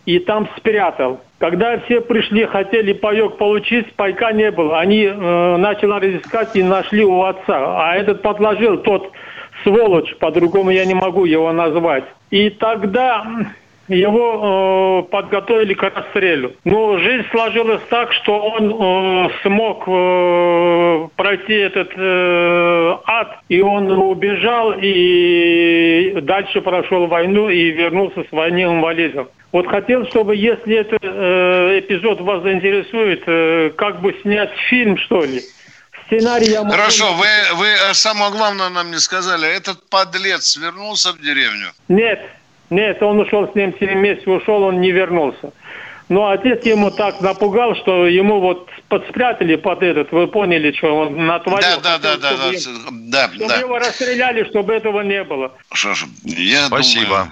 и 0.06 0.18
там 0.18 0.48
спрятал. 0.56 1.20
Когда 1.38 1.78
все 1.80 2.00
пришли, 2.00 2.44
хотели 2.44 2.92
паек 2.92 3.36
получить, 3.36 3.92
пайка 3.94 4.32
не 4.32 4.50
было. 4.50 4.78
Они 4.78 5.04
э, 5.04 5.56
начали 5.56 5.90
разыскать 5.90 6.54
и 6.54 6.62
нашли 6.62 7.04
у 7.04 7.22
отца. 7.22 7.88
А 7.88 7.96
этот 7.96 8.20
подложил 8.20 8.78
тот 8.78 9.10
сволочь, 9.62 10.14
по-другому 10.16 10.70
я 10.70 10.84
не 10.84 10.94
могу 10.94 11.24
его 11.24 11.52
назвать. 11.52 12.04
И 12.30 12.50
тогда 12.50 13.26
его 13.90 15.04
э, 15.06 15.10
подготовили 15.10 15.74
к 15.74 15.82
расстрелу. 15.82 16.52
Но 16.64 16.98
жизнь 16.98 17.26
сложилась 17.30 17.82
так, 17.90 18.12
что 18.12 18.38
он 18.38 18.70
э, 18.70 19.30
смог 19.42 19.84
э, 19.86 21.08
пройти 21.16 21.54
этот 21.54 21.90
э, 21.96 22.96
ад, 23.06 23.38
и 23.48 23.60
он 23.60 23.90
убежал 23.90 24.74
и 24.80 26.20
дальше 26.22 26.60
прошел 26.60 27.06
войну 27.06 27.48
и 27.48 27.70
вернулся 27.70 28.24
с 28.28 28.32
войны 28.32 28.64
инвалидом. 28.64 29.28
Вот 29.52 29.66
хотел, 29.66 30.06
чтобы, 30.06 30.36
если 30.36 30.76
этот 30.76 31.02
э, 31.02 31.80
эпизод 31.80 32.20
вас 32.20 32.42
заинтересует, 32.42 33.22
э, 33.26 33.70
как 33.76 34.00
бы 34.00 34.16
снять 34.22 34.52
фильм, 34.68 34.96
что 34.96 35.24
ли, 35.24 35.42
сценарий 36.06 36.50
я 36.50 36.62
могу... 36.62 36.72
Хорошо, 36.72 37.12
вы, 37.14 37.26
вы 37.56 37.66
э, 37.66 37.94
самое 37.94 38.30
главное 38.30 38.68
нам 38.68 38.90
не 38.92 38.98
сказали. 38.98 39.48
Этот 39.48 39.88
подлец 39.90 40.56
вернулся 40.56 41.12
в 41.12 41.20
деревню? 41.20 41.66
Нет, 41.88 42.20
нет, 42.70 43.02
он 43.02 43.20
ушел 43.20 43.50
с 43.50 43.54
ним 43.54 43.74
7 43.78 43.98
месяцев, 43.98 44.28
ушел, 44.28 44.62
он 44.62 44.80
не 44.80 44.92
вернулся. 44.92 45.52
Но 46.08 46.28
отец 46.30 46.64
ему 46.64 46.90
так 46.90 47.20
напугал, 47.20 47.76
что 47.76 48.06
ему 48.06 48.40
вот 48.40 48.68
подспрятали 48.88 49.54
под 49.54 49.82
этот, 49.82 50.10
вы 50.10 50.26
поняли, 50.26 50.72
что 50.72 50.96
он 50.96 51.26
натворил. 51.26 51.80
Да, 51.82 51.98
да, 51.98 52.16
да, 52.16 52.16
да, 52.16 52.52
да, 52.90 53.28
чтобы 53.28 53.48
да. 53.48 53.56
его 53.60 53.78
расстреляли, 53.78 54.44
чтобы 54.44 54.72
этого 54.72 55.02
не 55.02 55.22
было. 55.22 55.52
Что 55.72 55.94
ж, 55.94 56.06
я 56.24 56.66
Спасибо. 56.66 57.04
Думаю... 57.04 57.30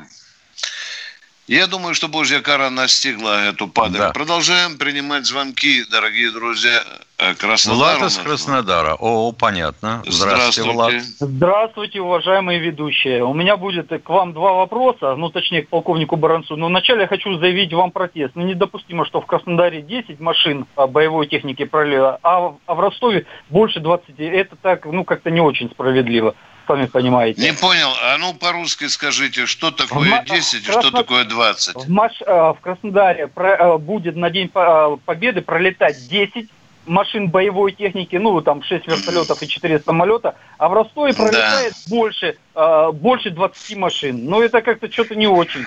Я 1.48 1.66
думаю, 1.66 1.94
что 1.94 2.08
Божья 2.08 2.40
кара 2.40 2.68
настигла 2.68 3.48
эту 3.48 3.68
падаль. 3.68 3.98
Да. 3.98 4.10
Продолжаем 4.10 4.76
принимать 4.76 5.24
звонки, 5.24 5.82
дорогие 5.90 6.30
друзья. 6.30 6.82
Э, 7.16 7.34
Краснодар. 7.34 7.96
Влад 7.96 8.10
из 8.10 8.18
Краснодара. 8.18 8.96
О, 9.00 9.32
понятно. 9.32 10.02
Здравствуйте, 10.06 10.70
Влад. 10.70 10.92
Здравствуйте, 11.18 12.02
уважаемые 12.02 12.58
ведущие. 12.58 13.24
У 13.24 13.32
меня 13.32 13.56
будет 13.56 13.88
к 13.88 14.08
вам 14.10 14.34
два 14.34 14.52
вопроса, 14.52 15.16
ну, 15.16 15.30
точнее, 15.30 15.62
к 15.62 15.70
полковнику 15.70 16.16
Баранцу. 16.16 16.54
Но 16.56 16.66
вначале 16.66 17.02
я 17.02 17.06
хочу 17.08 17.38
заявить 17.38 17.72
вам 17.72 17.92
протест. 17.92 18.32
Ну, 18.34 18.44
недопустимо, 18.44 19.06
что 19.06 19.22
в 19.22 19.26
Краснодаре 19.26 19.80
10 19.80 20.20
машин 20.20 20.66
боевой 20.76 21.28
техники 21.28 21.64
пролило, 21.64 22.18
а, 22.22 22.56
а 22.66 22.74
в 22.74 22.78
Ростове 22.78 23.24
больше 23.48 23.80
20. 23.80 24.20
Это 24.20 24.54
так, 24.56 24.84
ну, 24.84 25.02
как-то 25.02 25.30
не 25.30 25.40
очень 25.40 25.70
справедливо 25.70 26.34
сами 26.68 26.86
понимаете. 26.86 27.42
Не 27.42 27.52
понял. 27.52 27.88
А 28.02 28.16
ну 28.18 28.34
по-русски 28.34 28.86
скажите, 28.86 29.46
что 29.46 29.70
такое 29.70 30.22
10 30.22 30.68
и 30.68 30.70
что 30.70 30.90
такое 30.90 31.24
20? 31.24 31.74
В, 31.76 31.90
Маш... 31.90 32.12
Э, 32.20 32.52
в 32.52 32.58
Краснодаре 32.60 33.28
э, 33.34 33.78
будет 33.78 34.14
на 34.14 34.30
День 34.30 34.50
э, 34.54 34.96
Победы 35.04 35.40
пролетать 35.40 36.08
10 36.08 36.48
машин 36.86 37.28
боевой 37.28 37.72
техники, 37.72 38.16
ну, 38.16 38.40
там 38.40 38.62
6 38.62 38.86
вертолетов 38.86 39.42
и 39.42 39.48
4 39.48 39.80
самолета, 39.80 40.36
а 40.56 40.68
в 40.68 40.72
Ростове 40.72 41.12
пролетает 41.12 41.74
да. 41.74 41.90
больше, 41.90 42.38
больше 42.94 43.30
20 43.30 43.76
машин. 43.76 44.24
Но 44.24 44.42
это 44.42 44.62
как-то 44.62 44.90
что-то 44.90 45.14
не 45.14 45.26
очень. 45.26 45.66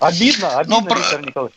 Обидно, 0.00 0.58
обидно, 0.58 0.80
ну, 0.80 0.96
Виктор 0.96 1.26
Николаевич. 1.26 1.56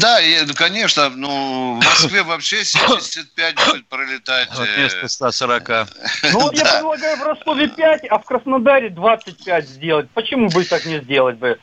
Да, 0.00 0.18
конечно, 0.54 1.08
ну, 1.10 1.80
в 1.80 1.84
Москве 1.84 2.22
вообще 2.22 2.64
75 2.64 3.54
будет 3.66 3.86
пролетать. 3.88 4.50
Вместо 4.56 5.08
140. 5.08 5.68
Ну, 6.32 6.52
я 6.52 6.64
предлагаю 6.64 7.16
в 7.16 7.22
Ростове 7.22 7.68
5, 7.68 8.04
а 8.10 8.18
в 8.18 8.24
Краснодаре 8.24 8.90
25 8.90 9.68
сделать. 9.68 10.10
Почему 10.10 10.48
бы 10.48 10.64
так 10.64 10.84
не 10.84 11.00
сделать 11.00 11.36
бы? 11.36 11.58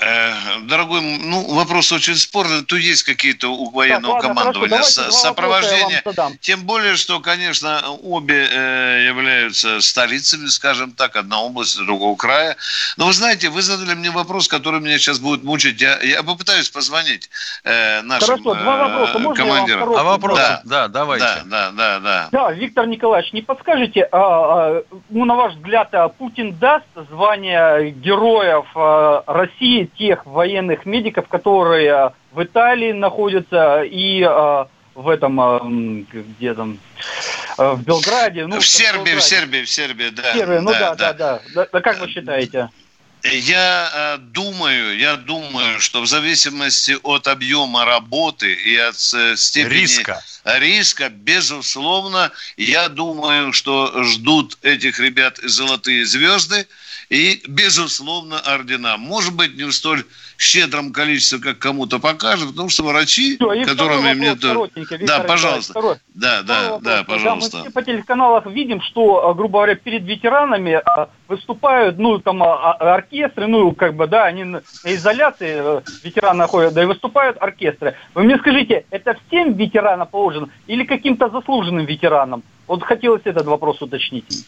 Э, 0.00 0.60
дорогой, 0.62 1.00
ну, 1.00 1.54
вопрос 1.54 1.90
очень 1.90 2.14
спорный. 2.14 2.62
Тут 2.62 2.78
есть 2.78 3.02
какие-то 3.02 3.48
у 3.48 3.70
военного 3.70 4.14
так, 4.14 4.24
ладно, 4.24 4.42
командования 4.42 4.78
хорошо, 4.78 5.10
сопровождения. 5.10 6.04
Тем 6.40 6.64
более, 6.64 6.94
что, 6.94 7.18
конечно, 7.18 7.82
обе 8.02 8.46
э, 8.48 9.06
являются 9.08 9.80
столицами, 9.80 10.46
скажем 10.46 10.92
так, 10.92 11.16
одна 11.16 11.40
область, 11.40 11.78
другого 11.78 12.14
края. 12.16 12.56
Но 12.96 13.06
вы 13.06 13.12
знаете, 13.12 13.48
вы 13.48 13.60
задали 13.60 13.94
мне 13.94 14.10
вопрос, 14.10 14.46
который 14.46 14.80
меня 14.80 14.98
сейчас 14.98 15.18
будет 15.18 15.42
мучить. 15.42 15.80
Я, 15.80 15.98
я 16.00 16.22
попытаюсь 16.22 16.68
позвонить 16.68 17.28
э, 17.64 18.00
нашим 18.02 18.42
хорошо, 18.42 18.54
два 18.54 18.76
вопроса. 18.76 19.18
Можно 19.18 19.44
командирам. 19.44 19.94
А 19.94 20.02
вопрос? 20.04 20.38
Да, 20.38 20.62
да, 20.64 20.88
давайте. 20.88 21.24
Да, 21.24 21.42
да, 21.44 21.70
да, 21.72 21.98
да. 21.98 22.28
Да, 22.30 22.52
Виктор 22.52 22.86
Николаевич, 22.86 23.32
не 23.32 23.42
подскажете, 23.42 24.08
а, 24.12 24.18
а, 24.18 24.82
ну, 25.10 25.24
на 25.24 25.34
ваш 25.34 25.54
взгляд, 25.54 25.92
а 25.92 26.08
Путин 26.08 26.56
даст 26.56 26.86
звание 27.10 27.90
героев 27.90 28.66
а, 28.76 29.24
России 29.26 29.87
тех 29.88 30.26
военных 30.26 30.86
медиков, 30.86 31.28
которые 31.28 32.12
в 32.32 32.42
Италии 32.42 32.92
находятся 32.92 33.82
и 33.82 34.22
э, 34.22 34.64
в 34.94 35.08
этом, 35.08 35.40
э, 35.40 36.04
где 36.38 36.54
там, 36.54 36.78
э, 37.56 37.70
в 37.72 37.82
Белграде. 37.84 38.46
Ну, 38.46 38.60
в 38.60 38.66
Сербии, 38.66 39.14
в 39.14 39.22
Сербии, 39.22 39.62
в 39.62 39.70
Сербии, 39.70 40.10
да. 40.10 40.32
Сербия, 40.32 40.60
ну 40.60 40.72
да, 40.72 40.78
да, 40.78 40.94
да. 40.94 41.12
да. 41.12 41.40
да. 41.54 41.68
да 41.72 41.80
как 41.80 42.00
вы 42.00 42.08
считаете? 42.08 42.68
Я 43.24 43.90
э, 43.92 44.18
думаю, 44.18 44.96
я 44.96 45.16
думаю, 45.16 45.80
что 45.80 46.00
в 46.02 46.06
зависимости 46.06 46.96
от 47.02 47.26
объема 47.26 47.84
работы 47.84 48.52
и 48.52 48.76
от 48.76 48.94
э, 49.14 49.36
степени 49.36 49.80
риска, 49.80 50.22
риска 50.44 51.08
безусловно, 51.08 52.30
я 52.56 52.88
думаю, 52.88 53.52
что 53.52 54.04
ждут 54.04 54.58
этих 54.62 55.00
ребят 55.00 55.38
золотые 55.38 56.06
звезды 56.06 56.68
и, 57.10 57.42
безусловно, 57.48 58.38
ордена. 58.38 58.96
Может 58.96 59.34
быть, 59.34 59.56
не 59.56 59.64
в 59.64 59.72
столь 59.72 60.04
щедром 60.36 60.92
количестве, 60.92 61.38
как 61.38 61.58
кому-то 61.58 61.98
покажут, 61.98 62.50
потому 62.50 62.68
что 62.68 62.84
врачи, 62.84 63.36
Все, 63.36 63.64
которыми 63.64 64.12
мне... 64.14 64.34
Да, 64.34 65.20
пожалуйста. 65.20 65.72
Второй. 65.72 65.96
Да, 66.14 66.42
да, 66.42 66.78
да, 66.80 67.04
пожалуйста. 67.04 67.52
Да, 67.52 67.58
мы 67.58 67.64
все 67.64 67.72
по 67.72 67.82
телеканалах 67.82 68.46
видим, 68.46 68.80
что, 68.82 69.34
грубо 69.34 69.60
говоря, 69.60 69.74
перед 69.74 70.04
ветеранами 70.04 70.80
а, 70.84 71.08
выступают, 71.28 71.98
ну, 71.98 72.18
там, 72.18 72.42
а, 72.42 72.72
а, 72.72 72.94
оркестры, 72.94 73.46
ну, 73.46 73.72
как 73.72 73.94
бы, 73.94 74.06
да, 74.06 74.24
они 74.24 74.44
на 74.44 74.62
изоляции, 74.84 75.56
э, 75.60 75.80
ветераны 76.04 76.38
находят, 76.38 76.74
да, 76.74 76.82
и 76.82 76.86
выступают 76.86 77.36
оркестры. 77.40 77.96
Вы 78.14 78.24
мне 78.24 78.38
скажите, 78.38 78.84
это 78.90 79.16
всем 79.26 79.54
ветеранам 79.54 80.06
положено 80.06 80.48
или 80.66 80.84
каким-то 80.84 81.30
заслуженным 81.30 81.86
ветеранам? 81.86 82.42
Вот 82.68 82.82
хотелось 82.82 83.22
этот 83.24 83.46
вопрос 83.46 83.80
уточнить. 83.80 84.44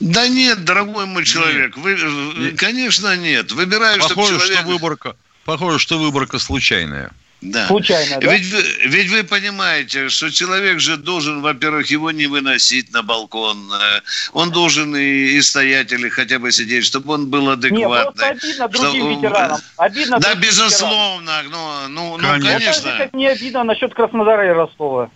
Да 0.00 0.26
нет, 0.26 0.64
дорогой 0.64 1.06
мой 1.06 1.24
человек, 1.24 1.76
вы, 1.76 1.92
э, 1.92 2.56
конечно, 2.56 3.16
нет. 3.16 3.52
Выбираю, 3.52 4.00
Похоже, 4.00 4.14
чтобы 4.14 4.38
человек... 4.38 4.58
что 4.58 4.66
выборка, 4.66 5.16
похоже, 5.44 5.78
что 5.78 5.98
выборка 5.98 6.38
случайная. 6.38 7.12
Да. 7.40 7.66
Случайно, 7.68 8.18
да? 8.20 8.34
Ведь, 8.34 8.52
ведь 8.84 9.10
вы 9.10 9.22
понимаете, 9.22 10.08
что 10.08 10.30
человек 10.30 10.80
же 10.80 10.96
должен, 10.96 11.40
во-первых, 11.40 11.86
его 11.88 12.10
не 12.10 12.26
выносить 12.26 12.92
на 12.92 13.02
балкон. 13.02 13.70
Э, 13.72 14.00
он 14.32 14.50
должен 14.50 14.96
и, 14.96 15.36
и 15.36 15.40
стоять 15.42 15.92
или 15.92 16.08
хотя 16.08 16.40
бы 16.40 16.50
сидеть, 16.50 16.84
чтобы 16.84 17.14
он 17.14 17.28
был 17.28 17.50
адекватный. 17.50 18.30
Нет, 18.30 18.42
обидно 18.42 18.68
другим 18.68 19.02
что... 19.02 19.10
ветеранам. 19.10 19.58
Обидно 19.76 20.18
да, 20.18 20.34
безусловно. 20.34 21.42
Ветеранам. 21.42 21.94
Ну, 21.94 22.16
ну, 22.16 22.28
конечно. 22.28 22.38
ну, 22.38 22.58
конечно. 22.58 22.88
Это 22.88 22.98
как 22.98 23.14
не 23.14 23.26
обидно 23.28 23.62
насчет 23.62 23.94
Краснодара 23.94 24.48
и 24.48 24.50
Ростова. 24.50 25.10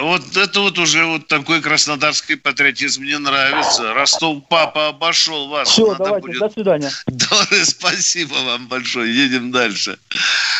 Вот 0.00 0.36
это 0.36 0.60
вот 0.60 0.78
уже 0.78 1.04
вот 1.04 1.28
такой 1.28 1.60
краснодарский 1.60 2.36
патриотизм 2.36 3.02
мне 3.02 3.18
нравится. 3.18 3.94
Ростов 3.94 4.42
папа 4.48 4.88
обошел 4.88 5.48
вас. 5.48 5.68
Все, 5.68 5.94
давайте, 5.94 6.26
будет... 6.26 6.40
до 6.40 6.50
свидания. 6.50 6.90
Доброе, 7.06 7.64
спасибо 7.64 8.34
вам 8.34 8.66
большое. 8.66 9.14
Едем 9.14 9.52
дальше. 9.52 9.98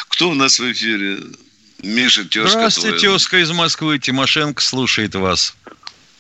Кто 0.09 0.31
у 0.31 0.35
нас 0.35 0.61
в 0.61 0.73
эфире? 0.73 1.19
Миша, 1.83 2.25
тезка 2.25 2.51
Здравствуйте, 2.51 2.99
твоя. 2.99 3.13
тезка 3.15 3.39
из 3.39 3.51
Москвы. 3.51 3.99
Тимошенко 3.99 4.63
слушает 4.63 5.15
вас. 5.15 5.55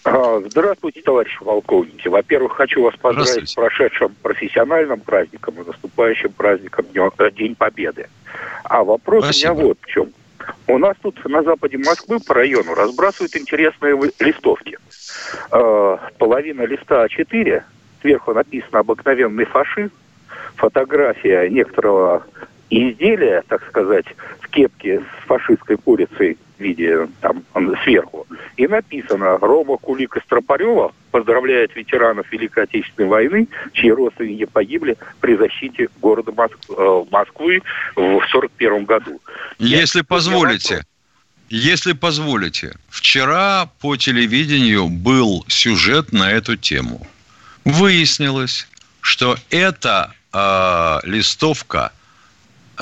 А, 0.05 0.41
здравствуйте, 0.49 1.01
товарищи 1.03 1.37
полковники. 1.39 2.09
Во-первых, 2.09 2.53
хочу 2.53 2.83
вас 2.83 2.95
поздравить 2.97 3.49
с 3.49 3.55
прошедшим 3.55 4.15
профессиональным 4.23 5.01
праздником 5.01 5.61
и 5.61 5.67
наступающим 5.67 6.33
праздником 6.33 6.87
День 7.37 7.55
Победы. 7.55 8.09
А 8.65 8.85
вопрос 8.85 9.25
Спасибо. 9.25 9.51
у 9.51 9.55
меня 9.55 9.65
вот 9.67 9.79
в 9.81 9.87
чем. 9.87 10.13
У 10.67 10.79
нас 10.79 10.97
тут 11.03 11.25
на 11.25 11.43
западе 11.43 11.79
Москвы 11.79 12.19
по 12.21 12.35
району 12.35 12.75
разбрасывают 12.75 13.37
интересные 13.37 13.99
листовки. 14.19 14.79
Э, 15.53 15.97
половина 16.19 16.63
листа 16.63 17.07
А4, 17.07 17.63
сверху 18.01 18.35
написано 18.35 18.81
«Обыкновенный 18.81 19.45
фашист», 19.45 19.95
фотография 20.57 21.49
некоторого 21.49 22.25
изделия, 22.71 23.43
так 23.49 23.65
сказать, 23.69 24.07
в 24.57 24.59
кепке 24.59 25.01
с 25.01 25.27
фашистской 25.27 25.77
курицей 25.77 26.39
в 26.59 26.63
виде 26.63 27.09
там 27.21 27.43
сверху. 27.85 28.27
И 28.57 28.67
написано 28.67 29.37
«Рома 29.39 29.77
Кулик 29.77 30.17
Стропарева 30.25 30.93
поздравляет 31.11 31.77
ветеранов 31.77 32.31
Великой 32.33 32.65
Отечественной 32.65 33.09
войны, 33.09 33.49
чьи 33.73 33.91
родственники 33.91 34.47
погибли 34.47 34.97
при 35.21 35.37
защите 35.37 35.89
города 36.01 36.33
Моск... 36.33 36.57
Э, 36.71 37.05
Москвы 37.11 37.61
в 37.95 38.01
1941 38.01 38.85
году». 38.85 39.21
Если 39.59 39.99
Я... 39.99 40.05
позволите, 40.05 40.83
если 41.49 41.93
позволите, 41.93 42.75
вчера 42.89 43.71
по 43.81 43.97
телевидению 43.97 44.89
был 44.89 45.45
сюжет 45.49 46.13
на 46.13 46.33
эту 46.33 46.57
тему. 46.57 47.07
Выяснилось, 47.65 48.69
что 49.01 49.37
эта 49.51 50.15
э, 50.33 51.01
листовка– 51.05 51.93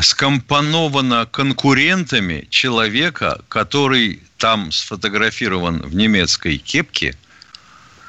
скомпоновано 0.01 1.27
конкурентами 1.27 2.47
человека, 2.51 3.41
который 3.49 4.23
там 4.39 4.73
сфотографирован 4.73 5.83
в 5.83 5.95
немецкой 5.95 6.59
кепке 6.59 7.17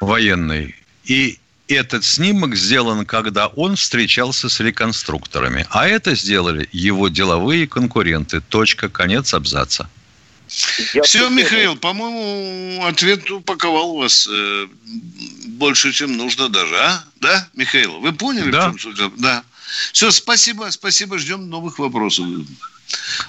военной. 0.00 0.74
И 1.04 1.38
этот 1.68 2.04
снимок 2.04 2.54
сделан, 2.56 3.06
когда 3.06 3.48
он 3.48 3.76
встречался 3.76 4.48
с 4.48 4.60
реконструкторами. 4.60 5.66
А 5.70 5.88
это 5.88 6.14
сделали 6.14 6.68
его 6.72 7.08
деловые 7.08 7.66
конкуренты. 7.66 8.40
Точка, 8.40 8.88
конец 8.88 9.34
абзаца. 9.34 9.88
Я 10.94 11.02
Все, 11.02 11.28
Михаил, 11.28 11.76
по-моему, 11.76 12.84
ответ 12.84 13.28
упаковал 13.30 13.96
вас 13.96 14.28
э, 14.30 14.68
больше, 15.48 15.92
чем 15.92 16.16
нужно 16.16 16.48
даже, 16.48 16.76
а? 16.76 17.04
Да, 17.20 17.48
Михаил? 17.54 17.98
Вы 17.98 18.12
поняли, 18.12 18.52
да. 18.52 18.68
в 18.68 18.76
чем 18.76 18.78
суть? 18.78 19.12
Да. 19.16 19.42
Все, 19.92 20.10
спасибо, 20.10 20.70
спасибо, 20.70 21.18
ждем 21.18 21.48
новых 21.50 21.78
вопросов. 21.78 22.26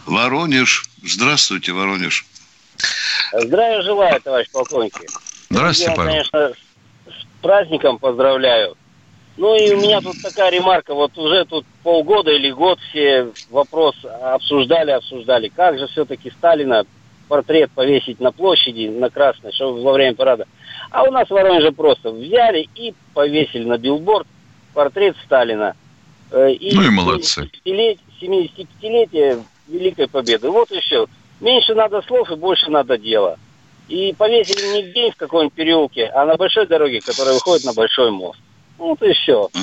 Воронеж. 0.05 0.85
Здравствуйте, 1.03 1.71
Воронеж. 1.71 2.25
Здравия 3.33 3.81
желаю, 3.81 4.21
товарищ 4.21 4.49
полковники. 4.51 5.07
Здравствуйте, 5.49 5.91
Я, 5.91 6.05
конечно, 6.05 6.51
с 7.07 7.41
праздником 7.41 7.97
поздравляю. 7.99 8.77
Ну 9.37 9.55
и 9.55 9.73
у 9.73 9.81
меня 9.81 10.01
тут 10.01 10.21
такая 10.21 10.51
ремарка. 10.51 10.93
Вот 10.93 11.17
уже 11.17 11.45
тут 11.45 11.65
полгода 11.83 12.31
или 12.31 12.51
год 12.51 12.79
все 12.89 13.31
вопрос 13.49 13.95
обсуждали, 14.03 14.91
обсуждали. 14.91 15.49
Как 15.49 15.77
же 15.77 15.87
все-таки 15.87 16.31
Сталина 16.31 16.85
портрет 17.27 17.71
повесить 17.71 18.19
на 18.19 18.31
площади, 18.31 18.87
на 18.87 19.09
Красной, 19.09 19.51
чтобы 19.51 19.83
во 19.83 19.93
время 19.93 20.15
парада. 20.15 20.47
А 20.89 21.03
у 21.03 21.11
нас 21.11 21.27
в 21.27 21.31
Воронеже 21.31 21.71
просто 21.71 22.11
взяли 22.11 22.67
и 22.75 22.93
повесили 23.13 23.65
на 23.65 23.77
билборд 23.77 24.27
портрет 24.73 25.15
Сталина– 25.25 25.75
и 26.31 26.71
ну 26.73 26.83
и 26.83 26.89
молодцы. 26.89 27.49
75-летие 27.65 29.43
Великой 29.67 30.07
Победы. 30.07 30.49
Вот 30.49 30.71
еще. 30.71 31.07
Меньше 31.39 31.75
надо 31.75 32.01
слов 32.01 32.31
и 32.31 32.35
больше 32.35 32.69
надо 32.69 32.97
дела. 32.97 33.37
И 33.87 34.13
повесили 34.17 34.81
не 34.81 34.89
в 34.89 34.93
день 34.93 35.11
в 35.11 35.15
каком-нибудь 35.15 35.53
переулке, 35.53 36.05
а 36.07 36.25
на 36.25 36.35
большой 36.35 36.67
дороге, 36.67 36.99
которая 36.99 37.35
выходит 37.35 37.65
на 37.65 37.73
большой 37.73 38.11
мост. 38.11 38.39
Вот 38.77 39.01
и 39.01 39.13
все. 39.13 39.43
Угу. 39.43 39.53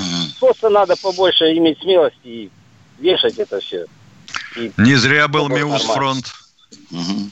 Просто 0.40 0.70
надо 0.70 0.94
побольше 0.96 1.52
иметь 1.56 1.80
смелости 1.80 2.18
и 2.24 2.50
вешать 2.98 3.38
это 3.38 3.60
все. 3.60 3.86
И 4.56 4.72
не 4.78 4.94
зря 4.94 5.28
был 5.28 5.48
Миус 5.48 5.82
фронт. 5.82 6.32
Угу. 6.90 7.30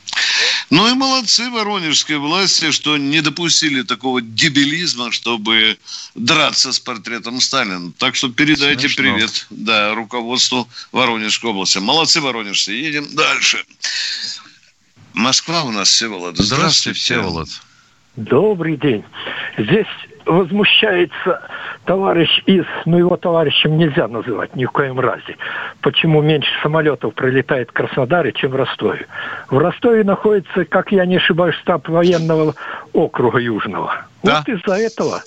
Ну 0.73 0.91
и 0.91 0.95
молодцы 0.95 1.51
воронежской 1.51 2.17
власти, 2.17 2.71
что 2.71 2.97
не 2.97 3.21
допустили 3.21 3.83
такого 3.83 4.23
дебилизма, 4.23 5.13
чтобы 5.13 5.77
драться 6.15 6.73
с 6.73 6.81
портретом 6.81 7.43
Сталина. 7.43 7.93
Так 7.99 8.15
что 8.15 8.31
передайте 8.31 8.89
Смешно. 8.89 9.03
привет 9.03 9.47
да, 9.51 9.95
руководству 9.95 10.67
Воронежской 10.91 11.51
области. 11.51 11.77
Молодцы, 11.77 12.23
воронежцы. 12.23 12.73
Едем 12.73 13.07
дальше. 13.15 13.63
Москва 15.13 15.65
у 15.65 15.73
нас, 15.73 15.91
Всеволод. 15.91 16.39
Здравствуйте, 16.39 16.99
Всеволод. 16.99 17.49
Добрый 18.17 18.79
день. 18.79 19.05
Здесь 19.59 19.87
возмущается 20.27 21.49
товарищ 21.85 22.43
из, 22.47 22.65
ну 22.85 22.99
его 22.99 23.17
товарищем 23.17 23.77
нельзя 23.77 24.09
называть 24.09 24.55
ни 24.57 24.65
в 24.65 24.71
коем 24.71 25.01
разе. 25.01 25.37
Почему 25.81 26.23
меньше 26.23 26.51
самолетов 26.63 27.15
пролетает 27.15 27.71
в 27.71 27.73
Краснодаре, 27.73 28.33
чем 28.33 28.53
в 28.53 28.57
Ростове? 28.57 29.07
В 29.49 29.59
Ростове 29.59 30.05
находится, 30.05 30.65
как 30.65 30.93
я 30.93 31.05
не 31.07 31.17
ошибаюсь, 31.17 31.57
штаб 31.57 31.89
военного 31.89 32.55
округа 32.93 33.39
Южного. 33.39 34.07
Да. 34.23 34.45
Вот 34.47 34.49
из-за 34.49 34.75
этого. 34.75 35.23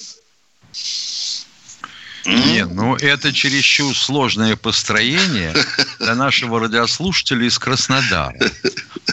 Нет, 2.25 2.69
ну 2.71 2.95
это 2.95 3.31
чересчур 3.31 3.95
сложное 3.95 4.55
построение 4.55 5.53
для 5.99 6.15
нашего 6.15 6.59
радиослушателя 6.59 7.45
из 7.45 7.59
Краснодара. 7.59 8.33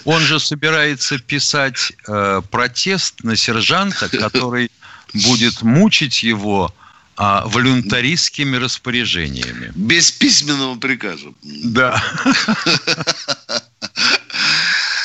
Он 0.04 0.20
же 0.20 0.40
собирается 0.40 1.18
писать 1.18 1.92
э, 2.08 2.40
протест 2.50 3.22
на 3.22 3.36
сержанта, 3.36 4.08
который 4.08 4.70
будет 5.14 5.62
мучить 5.62 6.22
его 6.22 6.74
а, 7.16 7.46
волюнтаристскими 7.46 8.56
распоряжениями. 8.56 9.72
Без 9.74 10.10
письменного 10.10 10.76
приказа. 10.78 11.32
Да. 11.42 12.02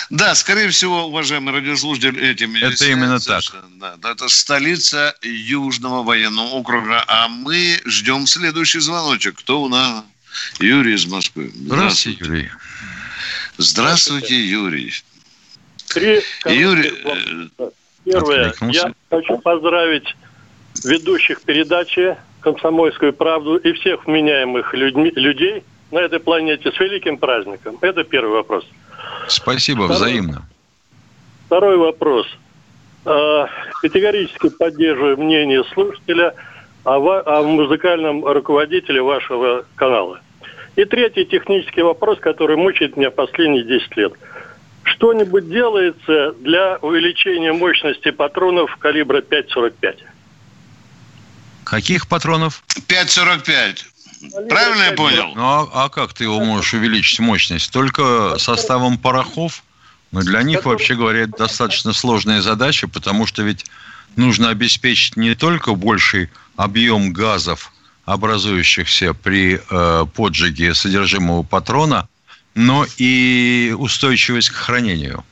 Да, 0.10 0.36
скорее 0.36 0.70
всего, 0.70 1.08
уважаемый 1.08 1.54
радиослушатель, 1.54 2.18
этим 2.18 2.56
Это 2.56 2.86
именно 2.86 3.20
так. 3.20 3.44
Да, 3.78 3.98
это 4.10 4.30
столица 4.30 5.14
Южного 5.22 6.02
военного 6.02 6.48
округа. 6.48 7.04
А 7.08 7.28
мы 7.28 7.82
ждем 7.86 8.26
следующий 8.26 8.80
звоночек. 8.80 9.38
Кто 9.40 9.62
у 9.62 9.68
нас? 9.68 10.06
Юрий 10.60 10.96
из 10.96 11.06
Москвы. 11.06 11.52
Здравствуйте, 11.54 12.24
Юрий. 12.24 12.50
Здравствуйте, 13.58 14.48
Юрий. 14.48 14.94
Юрий, 16.46 16.94
Первое, 18.12 18.54
я 18.72 18.94
хочу 19.10 19.38
поздравить 19.40 20.16
ведущих 20.86 21.42
передачи 21.42 22.16
«Комсомольскую 22.40 23.12
правду» 23.12 23.58
и 23.58 23.74
всех 23.74 24.06
вменяемых 24.06 24.74
людьми, 24.74 25.12
людей 25.16 25.64
на 25.92 26.00
этой 26.00 26.20
планете 26.20 26.72
с 26.72 26.80
великим 26.80 27.18
праздником. 27.18 27.78
Это 27.82 28.04
первый 28.06 28.32
вопрос. 28.32 28.66
Спасибо, 29.28 29.86
Второй, 29.86 29.96
взаимно. 29.96 30.48
Второй 31.48 31.78
вопрос. 31.78 32.28
А, 33.04 33.50
категорически 33.82 34.50
поддерживаю 34.50 35.18
мнение 35.18 35.64
слушателя 35.74 36.34
о, 36.86 36.96
о 36.96 37.44
музыкальном 37.44 38.26
руководителе 38.26 39.02
вашего 39.02 39.66
канала. 39.76 40.22
И 40.78 40.86
третий 40.86 41.26
технический 41.26 41.82
вопрос, 41.82 42.20
который 42.20 42.56
мучает 42.56 42.96
меня 42.96 43.12
последние 43.12 43.64
10 43.64 43.98
лет– 43.98 44.14
что-нибудь 44.94 45.50
делается 45.50 46.34
для 46.40 46.78
увеличения 46.78 47.54
мощности 47.54 48.12
патронов 48.12 48.76
калибра 48.78 49.22
5,45? 49.22 49.98
Каких 51.64 52.08
патронов? 52.08 52.64
5,45. 52.88 54.48
Правильно 54.50 54.84
я 54.84 54.92
понял? 54.94 55.34
Ну, 55.36 55.44
а, 55.44 55.70
а 55.74 55.90
как 55.90 56.14
ты 56.14 56.24
его 56.24 56.40
можешь 56.40 56.74
увеличить 56.74 57.20
мощность? 57.20 57.72
Только 57.72 58.38
составом 58.40 58.98
порохов? 58.98 59.64
Но 60.12 60.22
для 60.22 60.42
них, 60.42 60.66
вообще 60.66 60.96
говоря, 60.96 61.22
это 61.22 61.38
достаточно 61.38 61.94
сложная 61.94 62.42
задача, 62.42 62.88
потому 62.88 63.28
что 63.28 63.44
ведь 63.44 63.66
нужно 64.16 64.50
обеспечить 64.50 65.18
не 65.18 65.36
только 65.36 65.76
больший 65.76 66.30
объем 66.56 67.12
газов, 67.12 67.72
образующихся 68.06 69.14
при 69.14 69.60
э, 69.70 70.06
поджиге 70.16 70.74
содержимого 70.74 71.44
патрона, 71.44 72.08
но 72.58 72.88
и 72.98 73.76
устойчивость 73.78 74.50
к 74.50 74.56
хранению. 74.56 75.24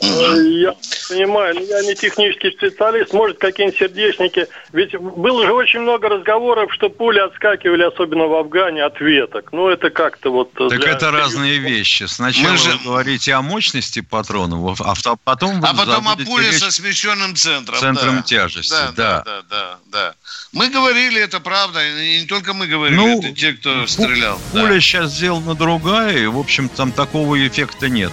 Я 0.00 0.74
понимаю, 1.08 1.54
но 1.54 1.60
я 1.60 1.82
не 1.82 1.94
технический 1.94 2.50
специалист, 2.50 3.12
может, 3.12 3.38
какие-нибудь 3.38 3.78
сердечники. 3.78 4.46
Ведь 4.72 4.96
было 4.96 5.46
же 5.46 5.52
очень 5.52 5.80
много 5.80 6.08
разговоров, 6.08 6.72
что 6.72 6.90
пули 6.90 7.20
отскакивали, 7.20 7.84
особенно 7.84 8.26
в 8.26 8.34
Афгане, 8.34 8.84
от 8.84 9.00
веток. 9.00 9.50
Ну, 9.52 9.68
это 9.68 9.90
как-то 9.90 10.32
вот... 10.32 10.52
Так 10.52 10.80
для... 10.80 10.92
это 10.92 11.10
разные 11.10 11.58
вещи. 11.58 12.04
Сначала 12.04 12.56
же... 12.56 12.70
вы 12.70 12.84
говорите 12.84 13.34
о 13.34 13.42
мощности 13.42 14.00
патронов, 14.00 14.80
а 14.80 14.94
потом... 15.22 15.64
А 15.64 15.74
потом 15.74 16.08
о 16.08 16.16
пуле 16.16 16.52
со 16.52 16.70
смещенным 16.70 17.36
центром. 17.36 17.78
Центром 17.78 18.16
да. 18.16 18.22
тяжести, 18.22 18.70
да, 18.70 18.92
да. 18.96 19.22
Да, 19.24 19.42
да, 19.48 19.78
да, 19.92 20.14
Мы 20.52 20.68
говорили, 20.70 21.20
это 21.20 21.40
правда, 21.40 21.80
и 21.86 22.22
не 22.22 22.26
только 22.26 22.52
мы 22.52 22.66
говорили, 22.66 22.96
ну, 22.96 23.18
это 23.20 23.32
те, 23.32 23.52
кто 23.52 23.86
стрелял. 23.86 24.40
Пуля 24.52 24.74
да. 24.74 24.80
сейчас 24.80 25.12
сделана 25.12 25.54
другая, 25.54 26.16
и, 26.18 26.26
в 26.26 26.38
общем, 26.38 26.68
там 26.68 26.90
такого 26.90 27.46
эффекта 27.46 27.88
нет. 27.88 28.12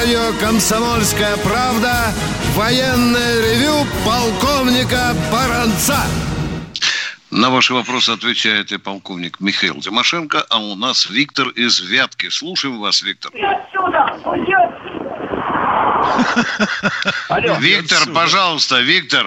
Радио 0.00 0.32
«Комсомольская 0.40 1.36
правда» 1.38 1.92
военное 2.54 3.40
ревю 3.42 3.86
полковника 4.04 5.14
Баранца. 5.30 5.98
На 7.30 7.50
ваши 7.50 7.74
вопросы 7.74 8.08
отвечает 8.10 8.72
и 8.72 8.78
полковник 8.78 9.40
Михаил 9.40 9.78
Тимошенко, 9.80 10.42
а 10.48 10.58
у 10.58 10.74
нас 10.74 11.10
Виктор 11.10 11.48
из 11.48 11.80
Вятки. 11.80 12.30
Слушаем 12.30 12.80
вас, 12.80 13.02
Виктор. 13.02 13.30
Отсюда! 13.34 14.16
Виктор, 17.60 17.98
пожалуйста, 18.14 18.80
Виктор, 18.80 19.26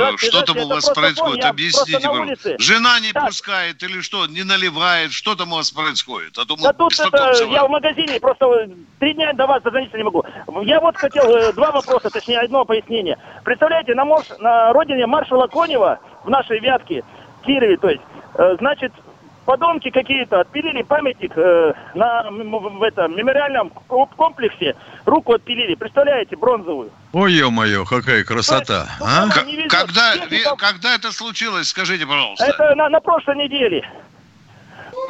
да, 0.00 0.18
что 0.18 0.42
там 0.42 0.58
у 0.58 0.68
вас 0.68 0.88
происходит? 0.90 1.44
Объясните, 1.44 1.98
пожалуйста. 2.06 2.56
Жена 2.58 3.00
не 3.00 3.12
да. 3.12 3.26
пускает 3.26 3.82
или 3.82 4.00
что, 4.00 4.26
не 4.26 4.42
наливает? 4.42 5.12
Что 5.12 5.34
там 5.34 5.52
у 5.52 5.56
вас 5.56 5.70
происходит? 5.70 6.38
А 6.38 6.44
то 6.44 6.56
мы 6.56 6.62
да 6.62 6.72
тут 6.72 6.98
это, 6.98 7.44
я 7.50 7.64
в 7.64 7.70
магазине, 7.70 8.18
просто 8.20 8.70
три 8.98 9.14
дня 9.14 9.32
до 9.32 9.46
вас 9.46 9.62
дозвониться 9.62 9.96
не 9.96 10.04
могу. 10.04 10.24
Я 10.62 10.80
вот 10.80 10.96
хотел 10.96 11.24
э, 11.34 11.52
два 11.52 11.70
вопроса, 11.72 12.10
точнее, 12.10 12.40
одно 12.40 12.64
пояснение. 12.64 13.18
Представляете, 13.44 13.94
на, 13.94 14.04
марш, 14.04 14.26
на 14.38 14.72
родине 14.72 15.06
маршала 15.06 15.46
Конева 15.46 16.00
в 16.24 16.30
нашей 16.30 16.60
Вятке, 16.60 17.02
Кирове, 17.44 17.76
то 17.76 17.90
есть, 17.90 18.02
э, 18.34 18.56
значит, 18.58 18.92
подонки 19.44 19.90
какие-то 19.90 20.40
отпилили 20.40 20.82
памятник 20.82 21.32
э, 21.36 21.72
на 21.94 22.30
в 22.30 22.82
этом 22.82 23.16
мемориальном 23.16 23.70
комплексе, 24.16 24.76
руку 25.04 25.34
отпилили, 25.34 25.74
представляете, 25.74 26.36
бронзовую. 26.36 26.90
Ой, 27.12 27.32
ё-моё, 27.32 27.84
какая 27.84 28.24
красота. 28.24 28.86
А? 29.00 29.28
Когда, 29.68 30.14
когда 30.56 30.94
это 30.94 31.12
случилось, 31.12 31.68
скажите, 31.68 32.06
пожалуйста. 32.06 32.44
Это 32.44 32.74
на, 32.74 32.88
на 32.88 33.00
прошлой 33.00 33.36
неделе. 33.36 33.88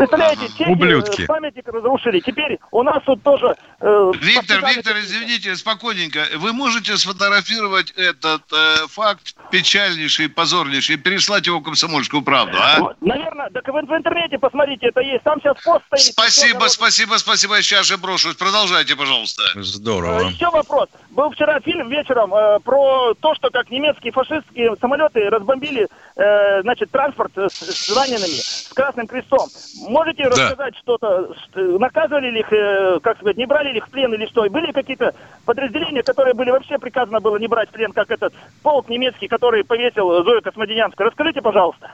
Представляете, 0.00 0.48
чехи 0.56 0.70
Ублюдки. 0.70 1.26
памятник 1.26 1.68
разрушили. 1.68 2.20
Теперь 2.20 2.58
у 2.70 2.82
нас 2.82 3.02
тут 3.04 3.22
тоже... 3.22 3.54
Э, 3.80 4.12
Виктор, 4.18 4.64
Виктор, 4.66 4.96
извините, 4.98 5.54
спокойненько. 5.56 6.24
Вы 6.36 6.54
можете 6.54 6.96
сфотографировать 6.96 7.90
этот 7.92 8.42
э, 8.50 8.86
факт 8.88 9.34
печальнейший, 9.50 10.30
позорнейший, 10.30 10.94
и 10.94 10.98
переслать 10.98 11.46
его 11.46 11.58
в 11.58 11.62
комсомольскую 11.62 12.22
правду, 12.22 12.56
а? 12.58 12.94
Наверное, 13.02 13.50
так 13.50 13.68
в, 13.68 13.72
в 13.72 13.94
интернете 13.94 14.38
посмотрите, 14.38 14.86
это 14.86 15.02
есть. 15.02 15.22
Там 15.22 15.38
сейчас 15.40 15.62
пост 15.62 15.84
стоит. 15.86 16.14
Спасибо, 16.14 16.64
спасибо, 16.68 17.14
спасибо. 17.16 17.60
Сейчас 17.60 17.84
же 17.86 17.98
брошусь. 17.98 18.36
Продолжайте, 18.36 18.96
пожалуйста. 18.96 19.42
Здорово. 19.56 20.20
Э, 20.20 20.30
еще 20.30 20.48
вопрос. 20.48 20.88
Был 21.10 21.30
вчера 21.30 21.60
фильм 21.60 21.90
вечером 21.90 22.32
э, 22.34 22.58
про 22.60 23.12
то, 23.20 23.34
что 23.34 23.50
как 23.50 23.70
немецкие 23.70 24.12
фашистские 24.12 24.74
самолеты 24.80 25.28
разбомбили, 25.28 25.88
э, 26.16 26.62
значит, 26.62 26.90
транспорт 26.90 27.32
с, 27.36 27.52
с 27.52 27.94
ранеными, 27.94 28.40
с 28.40 28.72
Красным 28.74 29.06
Крестом. 29.06 29.48
Можете 29.90 30.22
да. 30.22 30.30
рассказать 30.30 30.76
что-то? 30.76 31.34
Наказывали 31.56 32.30
ли 32.30 32.40
их, 32.40 32.52
э, 32.52 33.00
как 33.02 33.16
сказать, 33.16 33.36
не 33.36 33.44
брали 33.44 33.72
ли 33.72 33.78
их 33.78 33.88
в 33.88 33.90
плен 33.90 34.14
или 34.14 34.24
что? 34.26 34.48
Были 34.48 34.70
какие-то 34.70 35.12
подразделения, 35.44 36.04
которые 36.04 36.32
были 36.32 36.50
вообще 36.50 36.78
приказано 36.78 37.18
было 37.18 37.36
не 37.38 37.48
брать 37.48 37.70
в 37.70 37.72
плен, 37.72 37.92
как 37.92 38.08
этот 38.08 38.32
полк 38.62 38.88
немецкий, 38.88 39.26
который 39.26 39.64
повесил 39.64 40.22
Зою 40.22 40.42
Космодемьянскую? 40.42 41.08
Расскажите, 41.08 41.42
пожалуйста. 41.42 41.90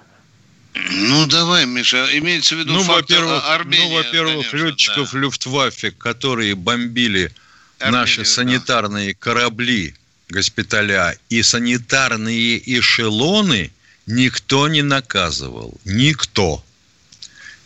Ну, 0.75 1.27
давай, 1.27 1.65
Миша, 1.65 2.07
имеется 2.19 2.55
в 2.55 2.59
виду 2.59 2.75
ну, 2.75 2.83
во-первых, 2.83 3.43
Армения, 3.49 3.89
Ну, 3.89 3.97
во-первых, 3.97 4.51
конечно, 4.51 4.57
летчиков 4.59 5.13
да. 5.13 5.19
Люфтваффе, 5.19 5.91
которые 5.93 6.55
бомбили 6.55 7.33
Армению, 7.79 8.01
наши 8.01 8.27
санитарные 8.27 9.15
да. 9.15 9.19
корабли, 9.19 9.95
госпиталя 10.29 11.17
и 11.31 11.43
санитарные 11.43 12.61
эшелоны, 12.79 13.71
никто 14.07 14.69
не 14.69 14.83
наказывал. 14.83 15.73
Никто. 15.87 16.63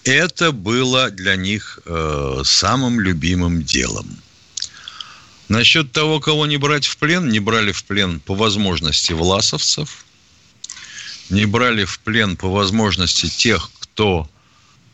Это 0.04 0.52
было 0.52 1.10
для 1.10 1.36
них 1.36 1.78
э, 1.84 2.42
самым 2.44 3.00
любимым 3.00 3.62
делом. 3.62 4.08
Насчет 5.48 5.92
того, 5.92 6.20
кого 6.20 6.46
не 6.46 6.56
брать 6.56 6.86
в 6.86 6.96
плен, 6.96 7.28
не 7.28 7.40
брали 7.40 7.72
в 7.72 7.84
плен 7.84 8.20
по 8.20 8.34
возможности 8.34 9.12
власовцев, 9.12 10.04
не 11.28 11.44
брали 11.44 11.84
в 11.84 11.98
плен 12.00 12.36
по 12.36 12.48
возможности 12.48 13.28
тех, 13.28 13.70
кто 13.80 14.28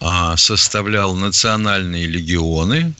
а, 0.00 0.36
составлял 0.36 1.14
национальные 1.14 2.06
легионы, 2.06 2.94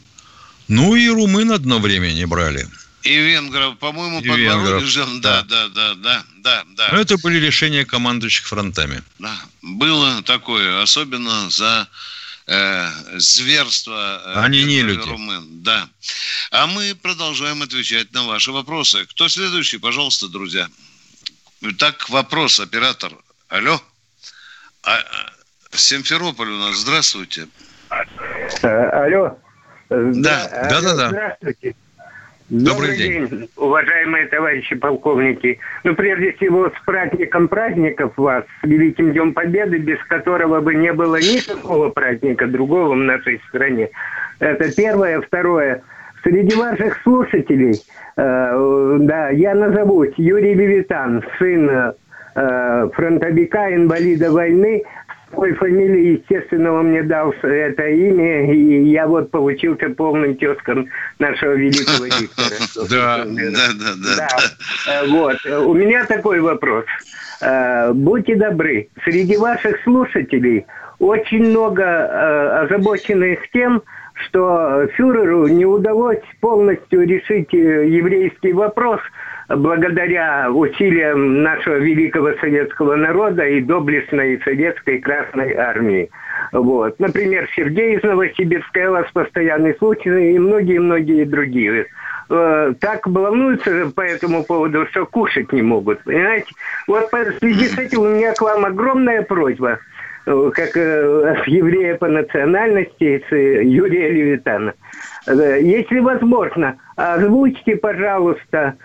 ну 0.69 0.95
и 0.95 1.09
румын 1.09 1.53
одно 1.53 1.79
время 1.79 2.12
не 2.12 2.27
брали. 2.27 2.69
И 3.07 3.19
венгров, 3.19 3.79
по-моему, 3.79 4.21
под 4.21 4.29
Воронежем. 4.29 5.21
Да, 5.21 5.42
да, 5.42 5.69
да, 5.69 5.95
да, 5.95 6.25
да, 6.38 6.64
да. 6.77 6.88
Но 6.92 6.99
это 6.99 7.16
были 7.19 7.38
решения 7.38 7.85
командующих 7.85 8.47
фронтами. 8.47 9.03
Да, 9.19 9.35
было 9.62 10.23
такое, 10.23 10.83
особенно 10.83 11.49
за 11.51 11.88
э, 12.49 12.88
зверство 13.19 14.23
э, 14.25 14.40
Они 14.40 14.64
не 14.64 14.83
люди. 14.83 15.09
румын. 15.09 15.62
Да. 15.62 15.88
А 16.51 16.66
мы 16.66 16.97
продолжаем 17.01 17.62
отвечать 17.62 18.12
на 18.12 18.25
ваши 18.25 18.51
вопросы. 18.51 19.07
Кто 19.07 19.29
следующий, 19.29 19.79
пожалуйста, 19.79 20.29
друзья? 20.29 20.69
Так, 21.79 22.09
вопрос, 22.11 22.59
оператор. 22.59 23.12
Алло. 23.49 23.81
А, 24.83 24.97
а 24.97 25.77
Симферополь 25.77 26.51
у 26.51 26.59
нас. 26.59 26.77
Здравствуйте. 26.77 27.47
Алло. 28.62 29.38
Да, 29.88 30.69
да, 30.71 30.81
да, 30.81 30.95
да. 30.95 31.09
Здравствуйте. 31.11 31.77
Добрый, 32.48 32.90
Добрый 32.90 32.96
день. 32.96 33.26
день, 33.26 33.48
уважаемые 33.56 34.26
товарищи 34.26 34.76
полковники. 34.76 35.59
Ну, 35.82 35.96
прежде 35.96 36.32
всего, 36.35 36.70
с 36.70 36.85
праздником 36.85 37.48
праздников 37.48 38.12
вас, 38.16 38.44
с 38.61 38.66
Великим 38.66 39.11
Днем 39.11 39.35
Победы, 39.35 39.78
без 39.78 39.98
которого 40.04 40.61
бы 40.61 40.76
не 40.76 40.92
было 40.92 41.16
никакого 41.16 41.88
праздника 41.88 42.46
другого 42.46 42.94
в 42.94 42.98
нашей 42.98 43.40
стране. 43.48 43.90
Это 44.38 44.72
первое. 44.76 45.20
Второе. 45.22 45.82
Среди 46.22 46.54
ваших 46.54 47.02
слушателей, 47.02 47.82
э, 48.16 48.96
да, 49.00 49.30
я 49.30 49.54
назовусь 49.54 50.14
Юрий 50.16 50.54
Левитан, 50.54 51.24
сын 51.38 51.68
э, 52.37 52.88
фронтовика, 52.94 53.74
инвалида 53.74 54.30
войны, 54.30 54.85
такой 55.37 55.53
фамилии, 55.53 56.18
естественно, 56.18 56.72
он 56.72 56.88
мне 56.88 57.03
дал 57.03 57.31
это 57.42 57.87
имя, 57.88 58.51
и 58.51 58.85
я 58.85 59.07
вот 59.07 59.31
получился 59.31 59.90
полным 59.90 60.35
тезком 60.37 60.88
нашего 61.18 61.53
великого 61.53 62.07
диктора. 62.20 62.87
Да, 62.88 63.25
да, 63.27 63.68
да, 63.79 64.16
да. 64.16 64.29
Э, 64.88 65.07
вот. 65.09 65.37
У 65.44 65.75
меня 65.75 66.07
такой 66.07 66.40
вопрос. 66.40 66.87
Э, 67.42 67.92
будьте 67.92 68.37
добры, 68.37 68.88
среди 69.05 69.37
ваших 69.37 69.83
слушателей 69.83 70.64
очень 71.01 71.51
много 71.51 71.83
э, 71.83 72.64
озабоченных 72.64 73.38
тем, 73.53 73.83
что 74.14 74.87
фюреру 74.94 75.49
не 75.49 75.66
удалось 75.66 76.22
полностью 76.40 77.07
решить 77.07 77.53
еврейский 77.53 78.55
вопрос– 78.55 79.01
благодаря 79.48 80.50
усилиям 80.50 81.42
нашего 81.42 81.76
великого 81.76 82.32
советского 82.40 82.96
народа 82.96 83.46
и 83.46 83.61
доблестной 83.61 84.40
советской 84.42 84.98
Красной 84.98 85.54
Армии. 85.54 86.11
Вот. 86.52 86.98
Например, 86.98 87.48
Сергей 87.54 87.96
из 87.96 88.02
Новосибирска, 88.02 88.88
у 88.88 88.92
вас 88.92 89.06
постоянный 89.12 89.74
случай, 89.74 90.35
и 90.35 90.38
многие-многие 90.38 91.24
другие. 91.24 91.87
Э, 92.28 92.74
так 92.80 93.06
волнуются 93.06 93.92
по 93.94 94.00
этому 94.00 94.44
поводу, 94.44 94.87
что 94.90 95.06
кушать 95.06 95.52
не 95.52 95.62
могут, 95.62 96.02
понимаете? 96.04 96.52
Вот 96.88 97.11
в 97.12 97.38
связи 97.38 97.68
с 97.68 97.78
этим 97.78 98.00
у 98.00 98.09
меня 98.09 98.35
к 98.35 98.42
вам 98.42 98.64
огромная 98.64 99.22
просьба, 99.22 99.78
э, 100.26 100.50
как 100.52 100.76
э, 100.76 101.37
еврея 101.46 101.96
по 101.96 102.09
национальности, 102.09 103.22
Юрия 103.32 104.11
Левитана. 104.11 104.74
Если 105.28 106.00
возможно, 106.00 106.76
озвучьте, 106.96 107.76
пожалуйста, 107.76 108.76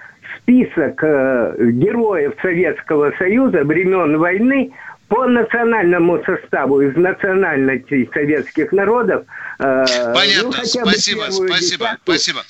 список 0.44 1.04
э, 1.04 1.56
героев 1.72 2.34
Советского 2.42 3.12
Союза 3.18 3.64
времен 3.64 4.18
войны 4.18 4.72
по 5.08 5.28
национальному 5.28 6.24
составу 6.26 6.82
из 6.82 6.96
национальностей 6.96 8.10
советских 8.14 8.72
народов. 8.72 9.26
Э, 9.60 9.86
Понятно, 10.14 10.58
ну, 10.58 10.66
спасибо, 10.66 11.28
спасибо, 11.30 11.58
десятку. 11.60 12.02
спасибо. 12.04 12.46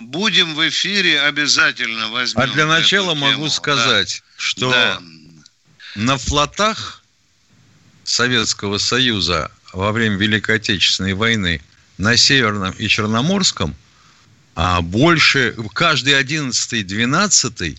Будем 0.00 0.54
в 0.54 0.68
эфире, 0.68 1.20
обязательно 1.22 2.08
возьмем. 2.08 2.42
А 2.42 2.46
для 2.46 2.66
начала 2.66 3.14
могу 3.14 3.48
сказать, 3.48 4.22
да. 4.22 4.32
что 4.36 4.70
да. 4.70 4.98
на 5.96 6.18
флотах 6.18 7.02
Советского 8.04 8.78
Союза 8.78 9.50
во 9.72 9.90
время 9.92 10.16
Великой 10.16 10.56
Отечественной 10.56 11.14
войны 11.14 11.60
на 11.98 12.16
Северном 12.16 12.74
и 12.78 12.86
Черноморском 12.86 13.74
а 14.54 14.82
больше, 14.82 15.54
каждый 15.72 16.16
одиннадцатый, 16.16 16.84
двенадцатый 16.84 17.78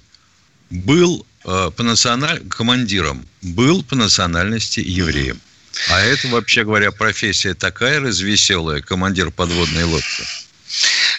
был 0.70 1.26
э, 1.46 1.72
по 1.76 1.84
националь... 1.84 2.42
командиром, 2.50 3.26
был 3.42 3.84
по 3.84 3.96
национальности 3.96 4.82
евреем. 4.82 5.40
А 5.90 6.00
это, 6.02 6.28
вообще 6.30 6.64
говоря, 6.64 6.92
профессия 6.92 7.54
такая 7.54 8.00
развеселая, 8.00 8.82
командир 8.82 9.32
подводной 9.32 9.84
лодки. 9.86 10.24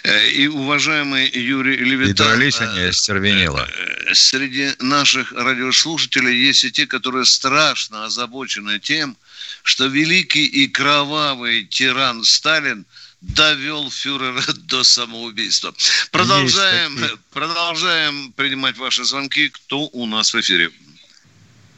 Э, 0.03 0.29
и, 0.29 0.47
уважаемый 0.47 1.27
Юрий 1.27 1.77
Левитан... 1.77 2.11
И 2.11 2.13
дрались 2.13 2.61
они 2.61 2.81
остервенело. 2.81 3.67
Э, 3.67 4.13
среди 4.13 4.73
наших 4.79 5.31
радиослушателей 5.31 6.37
есть 6.39 6.65
и 6.65 6.71
те, 6.71 6.85
которые 6.85 7.25
страшно 7.25 8.05
озабочены 8.05 8.79
тем, 8.79 9.17
что 9.63 9.87
великий 9.87 10.45
и 10.45 10.67
кровавый 10.67 11.65
тиран 11.65 12.23
Сталин– 12.23 12.85
довел 13.35 13.89
фюрера 13.89 14.41
до 14.69 14.83
самоубийства. 14.83 15.73
Продолжаем, 16.11 16.91
продолжаем 17.33 18.31
принимать 18.33 18.77
ваши 18.77 19.03
звонки. 19.03 19.49
Кто 19.49 19.87
у 19.93 20.05
нас 20.05 20.33
в 20.33 20.39
эфире? 20.39 20.69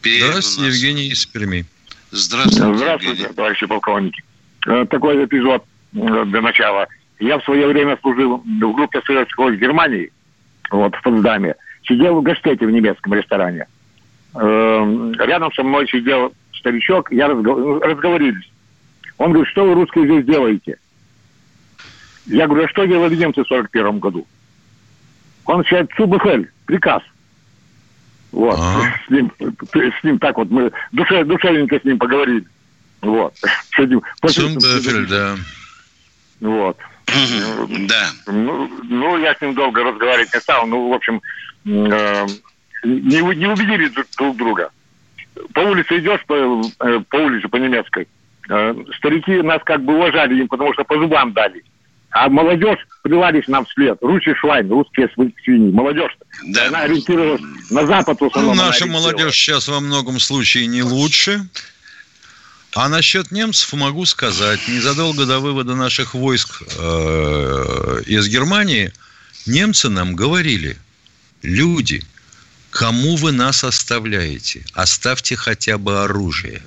Здравствуйте, 0.01 0.71
Евгений 0.71 1.07
из 1.09 1.25
Перми. 1.25 1.65
Здравствуйте, 2.12 2.77
Здравствуйте, 2.77 3.09
Евгений. 3.09 3.33
товарищи 3.33 3.65
полковники. 3.65 4.23
Э, 4.65 4.85
такой 4.89 5.25
эпизод 5.25 5.63
э, 5.93 6.25
для 6.25 6.41
начала. 6.41 6.88
Я 7.19 7.38
в 7.38 7.43
свое 7.43 7.67
время 7.67 7.97
служил 8.01 8.38
в 8.38 8.73
группе 8.73 9.01
советского 9.05 9.49
в 9.49 9.57
Германии, 9.57 10.12
вот, 10.71 10.95
в 10.95 11.01
Потсдаме. 11.01 11.55
Сидел 11.85 12.15
в 12.15 12.23
гостете 12.23 12.65
в 12.65 12.71
немецком 12.71 13.13
ресторане. 13.13 13.67
Э, 14.35 15.12
рядом 15.19 15.51
со 15.53 15.63
мной 15.63 15.88
сидел 15.89 16.33
старичок, 16.53 17.12
я 17.12 17.27
разговорились. 17.27 18.49
Он 19.17 19.33
говорит, 19.33 19.51
что 19.51 19.65
вы 19.65 19.73
русские 19.73 20.05
здесь 20.05 20.25
делаете? 20.25 20.77
Я 22.29 22.47
говорю, 22.47 22.65
а 22.65 22.69
что 22.69 22.85
делали 22.85 23.15
немцы 23.15 23.43
в 23.43 23.47
41 23.47 23.99
году? 23.99 24.27
Он 25.45 25.63
считает 25.63 25.89
ЦУБФЛ, 25.97 26.43
приказ. 26.65 27.01
Вот. 28.31 28.59
С, 29.07 29.09
ним, 29.09 29.31
с 29.39 30.03
ним 30.03 30.19
так 30.19 30.37
вот 30.37 30.51
мы 30.51 30.71
душе, 30.91 31.23
душевненько 31.23 31.79
с 31.79 31.83
ним 31.83 31.97
поговорили. 31.97 32.45
Вот. 33.01 33.33
Цумбефель, 34.21 35.07
да. 35.07 35.35
Вот. 36.41 36.77
Да. 37.87 38.09
Ну, 38.27 38.69
ну, 38.83 39.17
я 39.17 39.33
с 39.33 39.41
ним 39.41 39.55
долго 39.55 39.83
разговаривать 39.83 40.33
не 40.33 40.39
стал. 40.39 40.67
Ну, 40.67 40.89
в 40.89 40.93
общем, 40.93 41.21
э, 41.65 42.27
не, 42.83 43.35
не 43.35 43.47
убедили 43.47 43.91
друг 44.17 44.37
друга. 44.37 44.69
По 45.53 45.61
улице 45.61 45.97
идешь, 45.97 46.23
по, 46.27 46.35
э, 46.35 46.99
по 47.09 47.15
улице, 47.15 47.47
по 47.47 47.55
немецкой, 47.55 48.07
э, 48.49 48.75
старики 48.97 49.41
нас 49.41 49.63
как 49.65 49.83
бы 49.83 49.95
уважали 49.95 50.39
им, 50.39 50.47
потому 50.47 50.73
что 50.73 50.83
по 50.83 50.99
зубам 50.99 51.33
дали. 51.33 51.63
А 52.12 52.28
молодежь 52.28 52.80
плевались 53.04 53.48
нам 53.48 53.65
вслед. 53.65 53.98
Русские 54.02 54.36
швайн, 54.36 54.69
русские 54.69 55.10
свиньи. 55.13 55.72
Молодежь 55.72 56.17
да. 56.45 56.67
она 56.67 56.82
ориентировалась 56.82 57.41
на 57.69 57.86
Запад. 57.86 58.19
В 58.19 58.26
основном, 58.26 58.56
ну, 58.56 58.63
наша 58.63 58.86
молодежь 58.88 59.36
сейчас 59.36 59.67
во 59.67 59.80
многом 59.80 60.19
случае 60.19 60.67
не 60.67 60.82
лучше. 60.82 61.48
А 62.76 62.88
насчет 62.88 63.32
немцев 63.32 63.74
могу 63.74 64.06
сказать, 64.06 64.60
незадолго 64.67 65.26
до 65.26 65.39
вывода 65.39 65.76
наших 65.76 66.13
войск 66.13 66.62
э, 66.78 68.02
из 68.06 68.28
Германии 68.28 68.93
немцы 69.48 69.89
нам 69.89 70.15
говорили, 70.15 70.78
люди, 71.41 72.04
кому 72.69 73.15
вы 73.15 73.32
нас 73.32 73.63
оставляете? 73.63 74.63
Оставьте 74.74 75.36
хотя 75.36 75.80
бы 75.80 76.04
оружие. 76.04 76.62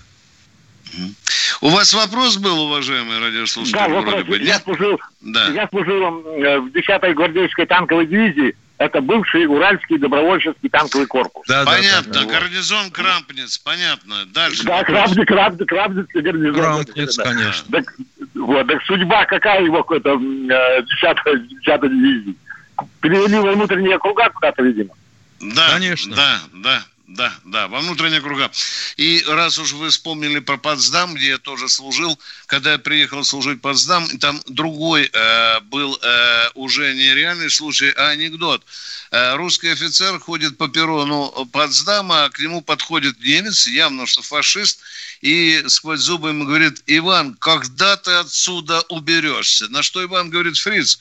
У 1.60 1.68
вас 1.68 1.94
вопрос 1.94 2.36
был, 2.38 2.60
уважаемый 2.62 3.20
радиослушатель? 3.20 3.78
Да, 3.78 3.88
вопрос. 3.88 4.24
Я 4.40 4.58
служил, 4.58 5.00
да. 5.20 5.48
я 5.48 5.68
служил 5.68 6.02
э, 6.02 6.58
в 6.58 6.66
10-й 6.66 7.14
гвардейской 7.14 7.66
танковой 7.66 8.06
дивизии 8.06 8.54
это 8.78 9.00
бывший 9.00 9.46
Уральский 9.46 9.96
добровольческий 9.96 10.68
танковый 10.68 11.06
корпус. 11.06 11.46
Да, 11.46 11.64
понятно. 11.64 12.12
Да, 12.12 12.24
да, 12.24 12.26
гарнизон 12.26 12.90
Крампниц, 12.90 13.58
понятно. 13.58 14.24
Дальше. 14.26 14.64
Да, 14.64 14.82
Крампниц, 14.82 15.24
Крампниц, 15.26 15.66
Крампниц 15.68 16.06
гарнизон. 16.12 16.54
Крампниц, 16.54 17.16
да. 17.16 17.22
конечно. 17.22 17.64
Так, 17.70 17.94
вот, 18.34 18.66
так 18.66 18.82
судьба 18.82 19.24
какая 19.26 19.62
его 19.62 19.84
какой-то 19.84 20.16
10 20.16 20.82
дивизии? 21.90 22.36
Перевели 23.00 23.38
во 23.38 23.52
внутренние 23.52 23.98
круга 24.00 24.28
куда-то, 24.30 24.62
видимо. 24.62 24.94
Да, 25.40 25.70
конечно. 25.70 26.16
Да, 26.16 26.40
да 26.52 26.82
да, 27.14 27.32
да, 27.44 27.68
во 27.68 27.80
внутренние 27.80 28.20
круга. 28.20 28.50
И 28.96 29.22
раз 29.26 29.58
уж 29.58 29.72
вы 29.72 29.90
вспомнили 29.90 30.38
про 30.38 30.56
Потсдам, 30.56 31.14
где 31.14 31.28
я 31.28 31.38
тоже 31.38 31.68
служил, 31.68 32.18
когда 32.46 32.72
я 32.72 32.78
приехал 32.78 33.22
служить 33.24 33.58
в 33.58 33.60
Потсдам, 33.60 34.06
там 34.18 34.40
другой 34.46 35.10
э, 35.12 35.60
был 35.60 35.98
э, 36.00 36.48
уже 36.54 36.94
не 36.94 37.14
реальный 37.14 37.50
случай, 37.50 37.90
а 37.96 38.08
анекдот. 38.08 38.64
Э, 39.10 39.34
русский 39.36 39.68
офицер 39.68 40.18
ходит 40.20 40.56
по 40.56 40.68
перрону 40.68 41.46
Потсдама, 41.52 42.24
а 42.24 42.30
к 42.30 42.38
нему 42.38 42.62
подходит 42.62 43.20
немец, 43.20 43.66
явно 43.66 44.06
что 44.06 44.22
фашист, 44.22 44.80
и 45.20 45.62
сквозь 45.68 46.00
зубы 46.00 46.30
ему 46.30 46.46
говорит, 46.46 46.82
Иван, 46.86 47.34
когда 47.34 47.96
ты 47.96 48.12
отсюда 48.12 48.80
уберешься? 48.88 49.68
На 49.68 49.82
что 49.82 50.02
Иван 50.02 50.30
говорит, 50.30 50.56
Фриц, 50.56 50.98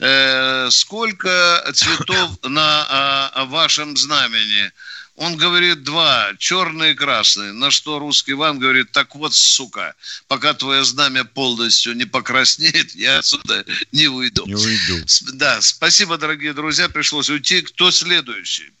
э, 0.00 0.68
сколько 0.70 1.70
цветов 1.74 2.38
на 2.42 3.30
э, 3.36 3.44
вашем 3.44 3.96
знамени? 3.96 4.72
Он 5.16 5.36
говорит 5.36 5.84
два, 5.84 6.32
черный 6.38 6.90
и 6.90 6.94
красный. 6.94 7.52
На 7.52 7.70
что 7.70 8.00
русский 8.00 8.32
Иван 8.32 8.58
говорит, 8.58 8.90
так 8.90 9.14
вот, 9.14 9.32
сука, 9.32 9.94
пока 10.26 10.54
твое 10.54 10.84
знамя 10.84 11.24
полностью 11.24 11.94
не 11.94 12.04
покраснеет, 12.04 12.94
я 12.96 13.18
отсюда 13.18 13.64
не 13.92 14.08
уйду. 14.08 14.44
Не 14.46 14.56
уйду. 14.56 15.04
Да, 15.34 15.60
спасибо, 15.60 16.18
дорогие 16.18 16.52
друзья, 16.52 16.88
пришлось 16.88 17.30
уйти. 17.30 17.60
Кто 17.62 17.92
следующий? 17.92 18.72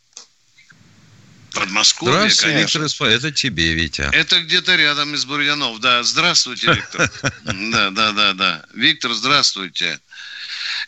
Подмосковье, 1.52 2.14
Здравствуйте, 2.14 2.52
конечно. 2.52 2.78
Виктор 2.82 3.08
это 3.08 3.30
тебе, 3.30 3.74
Витя. 3.74 4.10
Это 4.12 4.40
где-то 4.42 4.74
рядом 4.74 5.14
из 5.14 5.24
Бурьянов, 5.24 5.78
да. 5.78 6.02
Здравствуйте, 6.02 6.72
Виктор. 6.72 7.10
Да, 7.44 7.90
да, 7.90 8.10
да, 8.10 8.32
да. 8.32 8.64
Виктор, 8.74 9.12
здравствуйте. 9.12 10.00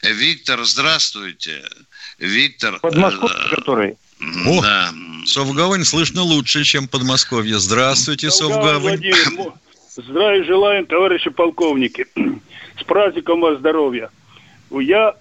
Виктор, 0.03 0.65
здравствуйте. 0.65 1.65
Виктор. 2.19 2.81
Подмосковье, 2.81 3.37
э, 3.37 3.55
который? 3.55 3.97
О, 4.21 4.63
да. 4.63 4.93
Совгавань 5.27 5.85
слышно 5.85 6.23
лучше, 6.23 6.65
чем 6.65 6.89
Подмосковье. 6.89 7.59
Здравствуйте, 7.59 8.31
Совгавань. 8.31 9.03
Здравия 9.97 10.45
желаем, 10.45 10.87
товарищи 10.87 11.31
полковники. 11.31 12.07
С 12.79 12.85
праздником 12.85 13.41
вас 13.41 13.59
здоровья. 13.59 14.11
Я 14.71 15.15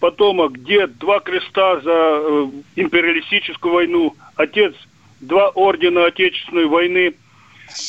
потомок, 0.00 0.62
дед, 0.64 0.98
два 0.98 1.20
креста 1.20 1.80
за 1.80 1.90
э, 1.90 2.50
империалистическую 2.76 3.74
войну, 3.74 4.14
отец, 4.36 4.74
два 5.20 5.48
ордена 5.48 6.06
Отечественной 6.06 6.66
войны 6.66 7.14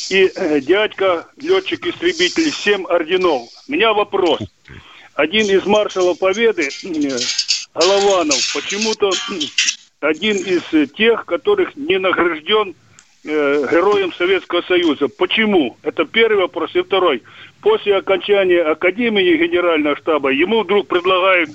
и 0.10 0.32
э, 0.36 0.62
дядька, 0.62 1.28
летчик-истребитель, 1.38 2.52
семь 2.52 2.86
орденов. 2.86 3.50
У 3.68 3.72
меня 3.72 3.94
вопрос. 3.94 4.40
Один 5.14 5.46
из 5.48 5.66
маршалов 5.66 6.18
Победы, 6.20 6.70
э, 6.84 7.18
Голованов, 7.76 8.54
почему-то 8.54 9.12
один 10.00 10.38
из 10.38 10.62
э, 10.72 10.88
тех, 10.88 11.26
которых 11.26 11.76
не 11.76 12.00
награжден 12.00 12.76
э, 13.26 13.68
героем 13.72 14.14
Советского 14.14 14.62
Союза. 14.62 15.08
Почему? 15.08 15.78
Это 15.82 16.06
первый 16.06 16.42
вопрос. 16.42 16.76
И 16.76 16.82
второй. 16.82 17.24
После 17.62 17.98
окончания 17.98 18.62
Академии 18.62 19.38
Генерального 19.38 19.98
штаба 19.98 20.30
ему 20.30 20.64
вдруг 20.64 20.88
предлагают 20.88 21.50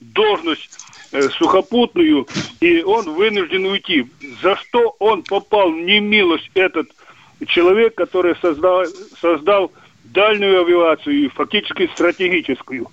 должность 0.00 0.70
э, 1.10 1.28
сухопутную, 1.30 2.28
и 2.60 2.82
он 2.82 3.14
вынужден 3.14 3.66
уйти. 3.66 4.06
За 4.42 4.56
что 4.56 4.94
он 5.00 5.22
попал 5.24 5.72
в 5.72 5.76
немилость, 5.76 6.50
этот 6.54 6.88
человек, 7.46 7.96
который 7.96 8.36
создал, 8.40 8.84
создал 9.20 9.72
дальнюю 10.04 10.62
авиацию 10.62 11.24
и 11.24 11.28
фактически 11.28 11.90
стратегическую? 11.94 12.88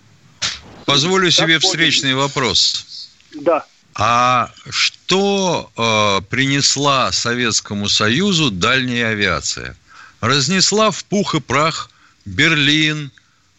Позволю 0.85 1.29
себе 1.31 1.59
встречный 1.59 2.13
вопрос. 2.15 3.11
Да. 3.33 3.65
А 3.97 4.51
что 4.69 5.71
э, 5.77 6.21
принесла 6.29 7.13
Советскому 7.13 7.87
Союзу 7.87 8.51
дальняя 8.51 9.09
авиация? 9.09 9.77
Разнесла 10.19 10.91
в 10.91 11.05
пух 11.05 11.35
и 11.35 11.39
прах 11.39 11.89
Берлин, 12.25 13.09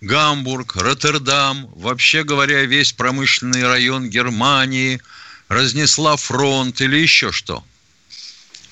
Гамбург, 0.02 0.76
Роттердам, 0.76 1.70
вообще 1.74 2.22
говоря, 2.22 2.64
весь 2.66 2.92
промышленный 2.92 3.66
район 3.66 4.10
Германии, 4.10 5.00
разнесла 5.48 6.16
фронт 6.16 6.82
или 6.82 6.98
еще 6.98 7.32
что? 7.32 7.64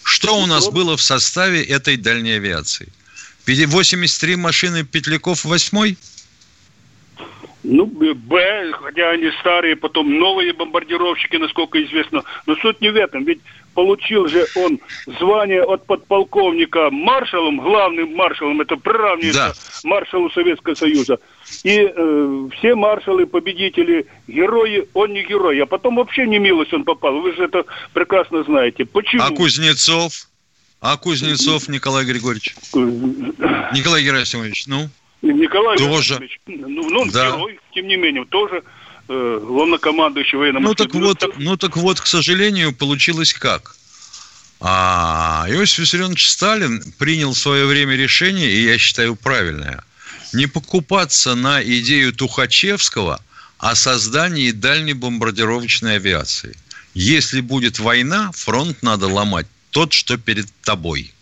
Что 0.03 0.39
у 0.39 0.45
нас 0.45 0.69
было 0.69 0.99
в 0.99 1.03
составе 1.03 1.63
этой 1.63 1.97
дальней 1.97 2.37
авиации? 2.37 2.93
83 3.47 4.37
машины 4.37 4.85
Петляков 4.85 5.45
8 5.45 5.97
ну, 7.65 7.87
Б, 7.87 8.73
хотя 8.73 9.11
они 9.11 9.31
старые, 9.41 9.75
потом 9.75 10.19
новые 10.19 10.53
бомбардировщики, 10.53 11.37
насколько 11.37 11.83
известно. 11.83 12.23
Но 12.47 12.55
суть 12.57 12.81
не 12.81 12.91
в 12.91 12.97
этом, 12.97 13.25
ведь 13.25 13.41
получил 13.75 14.29
же 14.29 14.47
он 14.55 14.79
звание 15.19 15.63
от 15.63 15.87
подполковника 15.87 16.91
маршалом, 16.91 17.59
главным 17.59 18.15
маршалом, 18.15 18.61
это 18.61 18.77
приравнивается 18.77 19.81
да. 19.83 19.89
маршалу 19.89 20.31
Советского 20.31 20.75
Союза. 20.75 21.19
И 21.65 21.91
э, 21.95 22.49
все 22.59 22.75
маршалы, 22.75 23.27
победители, 23.27 24.07
герои, 24.29 24.87
он 24.93 25.15
не 25.15 25.25
герой. 25.25 25.59
А 25.61 25.67
потом 25.67 25.97
вообще 25.97 26.27
не 26.27 26.39
милость 26.39 26.75
он 26.75 26.85
попал. 26.85 27.21
Вы 27.21 27.35
же 27.35 27.45
это 27.45 27.65
прекрасно 27.95 28.45
знаете. 28.45 28.85
Почему? 28.85 29.23
А 29.23 29.31
Кузнецов? 29.31 30.29
А 30.81 30.99
Кузнецов 30.99 31.69
Николай 31.69 32.05
Григорьевич? 32.05 32.55
Николай 32.75 34.03
Герасимович, 34.03 34.67
ну? 34.67 34.91
Николай 35.33 35.79
тоже. 35.79 36.21
ну, 36.47 36.89
ну 36.91 37.11
да. 37.11 37.31
герой, 37.31 37.59
тем 37.75 37.89
не 37.89 37.97
менее, 37.97 38.25
тоже 38.27 38.63
э, 39.09 39.41
главнокомандующий 39.43 40.39
военным. 40.39 40.63
Ну 40.65 40.75
так 40.75 40.95
вот, 40.95 41.25
ну 41.39 41.57
так 41.57 41.77
вот, 41.77 42.01
к 42.01 42.07
сожалению, 42.07 42.75
получилось 42.75 43.33
как? 43.33 43.77
А 44.61 45.47
Иосиф 45.49 45.81
Виссарионович 45.81 46.29
Сталин 46.29 46.83
принял 46.99 47.33
в 47.33 47.39
свое 47.39 47.67
время 47.67 47.97
решение, 47.97 48.51
и 48.51 48.65
я 48.65 48.79
считаю 48.79 49.17
правильное, 49.17 49.85
не 50.33 50.47
покупаться 50.47 51.35
на 51.35 51.63
идею 51.63 52.13
Тухачевского 52.13 53.21
о 53.59 53.75
создании 53.75 54.51
дальней 54.51 54.95
бомбардировочной 54.95 55.97
авиации. 55.97 56.57
Если 56.95 57.41
будет 57.41 57.79
война, 57.79 58.31
фронт 58.33 58.83
надо 58.83 59.07
ломать 59.07 59.47
тот, 59.71 59.93
что 59.93 60.17
перед 60.17 60.47
тобой. 60.63 61.13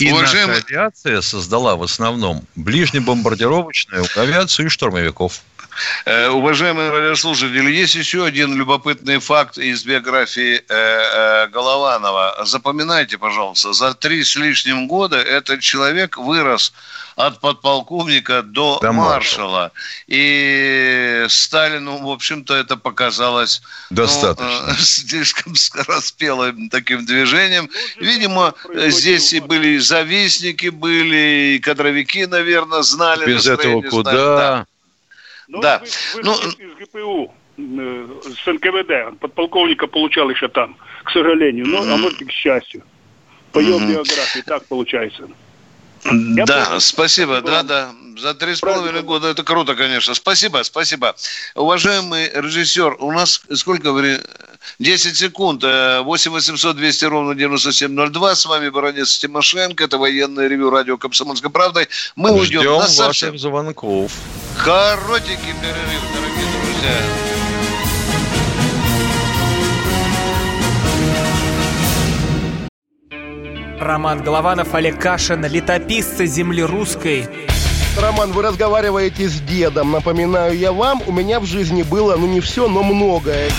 И 0.00 0.10
Уважаемый... 0.10 0.54
наша 0.54 0.66
авиация 0.66 1.20
создала 1.20 1.76
в 1.76 1.82
основном 1.82 2.42
ближнебомбардировочную 2.56 4.06
авиацию 4.16 4.66
и 4.66 4.68
штурмовиков. 4.70 5.42
Э, 6.04 6.28
уважаемые 6.28 6.90
радиослушатели, 6.90 7.70
есть 7.70 7.94
еще 7.94 8.24
один 8.24 8.54
любопытный 8.54 9.18
факт 9.18 9.58
из 9.58 9.84
биографии 9.84 10.56
э, 10.56 10.62
э, 10.68 11.46
Голованова. 11.48 12.44
Запоминайте, 12.44 13.18
пожалуйста, 13.18 13.72
за 13.72 13.94
три 13.94 14.24
с 14.24 14.36
лишним 14.36 14.86
года 14.86 15.16
этот 15.16 15.60
человек 15.60 16.16
вырос 16.16 16.72
от 17.16 17.40
подполковника 17.40 18.42
до, 18.42 18.78
до 18.80 18.92
маршала. 18.92 19.72
И 20.06 21.26
Сталину, 21.28 21.98
в 21.98 22.10
общем-то, 22.10 22.54
это 22.54 22.76
показалось 22.76 23.62
достаточно 23.90 24.68
ну, 24.68 24.74
слишком 24.78 25.54
скороспелым 25.54 26.70
таким 26.70 27.04
движением. 27.04 27.68
Видимо, 27.98 28.54
здесь 28.74 29.32
и 29.32 29.40
были 29.40 29.78
завистники, 29.78 30.68
были 30.68 31.56
и 31.56 31.58
кадровики, 31.58 32.26
наверное, 32.26 32.82
знали. 32.82 33.26
Без 33.26 33.46
этого 33.46 33.82
куда? 33.82 34.12
Да. 34.12 34.66
Ну, 35.50 35.60
да. 35.60 35.82
Вы, 36.14 36.22
ну, 36.22 36.34
из 36.34 36.74
ГПУ, 36.78 37.34
э, 37.58 38.06
с 38.44 38.46
НКВД, 38.46 39.18
подполковника 39.18 39.88
получал 39.88 40.30
еще 40.30 40.48
там, 40.48 40.76
к 41.02 41.10
сожалению, 41.10 41.66
но, 41.66 41.82
а 41.82 41.96
может 41.96 42.22
и 42.22 42.24
к 42.24 42.30
счастью. 42.30 42.82
По 43.52 43.58
его 43.58 43.80
биографии 43.80 44.42
так 44.46 44.64
получается. 44.66 45.28
Я 46.04 46.46
да, 46.46 46.64
помню, 46.64 46.80
спасибо, 46.80 47.40
да, 47.40 47.62
да. 47.64 47.92
За 48.16 48.34
три 48.34 48.54
с 48.54 48.60
половиной 48.60 49.02
года 49.02 49.28
это 49.28 49.42
круто, 49.42 49.74
конечно. 49.74 50.14
Спасибо, 50.14 50.62
спасибо. 50.62 51.16
Уважаемый 51.56 52.30
режиссер, 52.32 52.96
у 53.00 53.10
нас 53.12 53.42
сколько 53.52 53.92
времени? 53.92 54.22
10 54.78 55.16
секунд. 55.16 55.62
8 55.62 56.30
800 56.30 56.76
200 56.76 57.04
ровно 57.06 57.34
9702. 57.34 58.34
С 58.34 58.46
вами 58.46 58.68
Баранец 58.68 59.18
Тимошенко. 59.18 59.84
Это 59.84 59.98
военное 59.98 60.48
ревю 60.48 60.70
радио 60.70 60.96
«Комсомольской 60.96 61.50
правдой». 61.50 61.88
Мы 62.16 62.28
Ждем 62.44 62.60
уйдем 62.60 62.78
на 62.78 62.88
совсем... 62.88 63.38
звонков. 63.38 64.12
Коротенький 64.62 65.54
перерыв, 65.60 66.02
дорогие 66.14 66.46
друзья. 66.52 67.30
Роман 73.80 74.22
Голованов, 74.22 74.74
Олег 74.74 75.00
Кашин, 75.00 75.44
летописцы 75.46 76.26
земли 76.26 76.62
русской. 76.62 77.26
Роман, 77.98 78.30
вы 78.32 78.42
разговариваете 78.42 79.28
с 79.28 79.40
дедом. 79.40 79.92
Напоминаю 79.92 80.56
я 80.56 80.72
вам, 80.72 81.02
у 81.06 81.12
меня 81.12 81.40
в 81.40 81.46
жизни 81.46 81.82
было, 81.82 82.16
ну 82.16 82.26
не 82.26 82.40
все, 82.40 82.68
но 82.68 82.82
многое. 82.82 83.50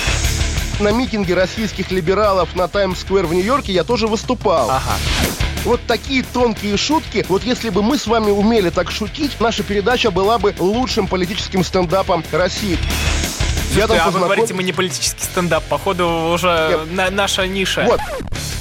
На 0.81 0.91
митинге 0.91 1.35
российских 1.35 1.91
либералов 1.91 2.55
на 2.55 2.67
Таймс-сквер 2.67 3.27
в 3.27 3.33
Нью-Йорке 3.35 3.71
я 3.71 3.83
тоже 3.83 4.07
выступал. 4.07 4.71
Ага. 4.71 4.95
Вот 5.63 5.79
такие 5.85 6.23
тонкие 6.23 6.75
шутки, 6.75 7.23
вот 7.29 7.43
если 7.43 7.69
бы 7.69 7.83
мы 7.83 7.99
с 7.99 8.07
вами 8.07 8.31
умели 8.31 8.71
так 8.71 8.89
шутить, 8.89 9.39
наша 9.39 9.61
передача 9.61 10.09
была 10.09 10.39
бы 10.39 10.55
лучшим 10.57 11.07
политическим 11.07 11.63
стендапом 11.63 12.23
России. 12.31 12.79
Я 13.75 13.85
там 13.87 13.97
а 13.97 14.05
познаком... 14.05 14.21
вы 14.21 14.25
говорите, 14.25 14.53
мы 14.55 14.63
не 14.63 14.73
политический 14.73 15.23
стендап, 15.23 15.63
походу 15.65 16.31
уже 16.33 16.79
на, 16.89 17.11
наша 17.11 17.45
ниша. 17.45 17.83
Вот. 17.85 17.99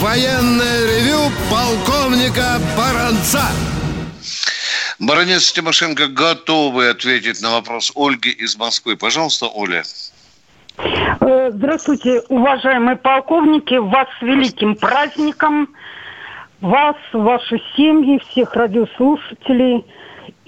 военное 0.00 0.86
ревю 0.86 1.30
полковника 1.50 2.60
Баранца. 2.76 3.42
Баронец 5.00 5.52
Тимошенко 5.52 6.06
готовы 6.08 6.88
ответить 6.90 7.42
на 7.42 7.50
вопрос 7.52 7.92
Ольги 7.96 8.30
из 8.30 8.56
Москвы. 8.56 8.96
Пожалуйста, 8.96 9.46
Оля. 9.46 9.82
Э, 10.76 11.50
здравствуйте, 11.52 12.22
уважаемые 12.28 12.96
полковники. 12.96 13.74
Вас 13.74 14.08
с 14.18 14.22
великим 14.22 14.76
праздником. 14.76 15.68
Вас, 16.60 16.96
ваши 17.12 17.60
семьи, 17.76 18.20
всех 18.30 18.54
радиослушателей. 18.54 19.84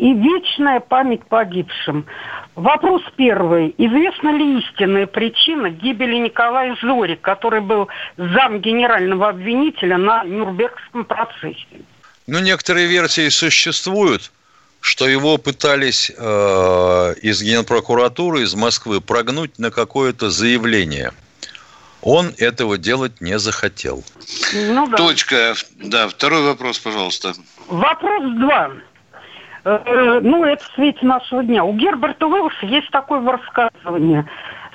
И 0.01 0.15
вечная 0.15 0.81
память 0.81 1.27
погибшим. 1.27 2.07
Вопрос 2.55 3.03
первый. 3.17 3.75
Известна 3.77 4.31
ли 4.31 4.59
истинная 4.61 5.07
причина 5.07 5.69
гибели 5.69 6.17
Николая 6.17 6.75
Зори, 6.81 7.17
который 7.17 7.61
был 7.61 7.89
зам 8.17 8.61
генерального 8.61 9.29
обвинителя 9.29 9.99
на 9.99 10.25
Нюрнбергском 10.25 11.05
процессе? 11.05 11.83
Ну, 12.27 12.39
некоторые 12.39 12.87
версии 12.87 13.29
существуют, 13.29 14.33
что 14.81 15.07
его 15.07 15.37
пытались 15.37 16.11
э, 16.17 17.15
из 17.21 17.43
Генпрокуратуры, 17.43 18.41
из 18.45 18.55
Москвы 18.55 19.03
прогнуть 19.03 19.59
на 19.59 19.71
какое-то 19.71 20.31
заявление. 20.31 21.13
Он 22.01 22.33
этого 22.39 22.79
делать 22.79 23.21
не 23.21 23.39
захотел. 23.39 24.03
Ну, 24.55 24.87
да. 24.87 24.97
Точка. 24.97 25.55
Да, 25.77 26.09
второй 26.09 26.43
вопрос, 26.43 26.79
пожалуйста. 26.79 27.35
Вопрос 27.69 28.23
два. 28.39 28.71
Э, 29.65 30.21
ну, 30.23 30.45
это 30.45 30.65
в 30.65 30.75
свете 30.75 31.05
нашего 31.05 31.45
дня. 31.45 31.65
У 31.65 31.73
Герберта 31.75 32.27
Уэллса 32.27 32.67
есть 32.67 32.91
такое 32.91 33.21
высказывание. 33.21 34.27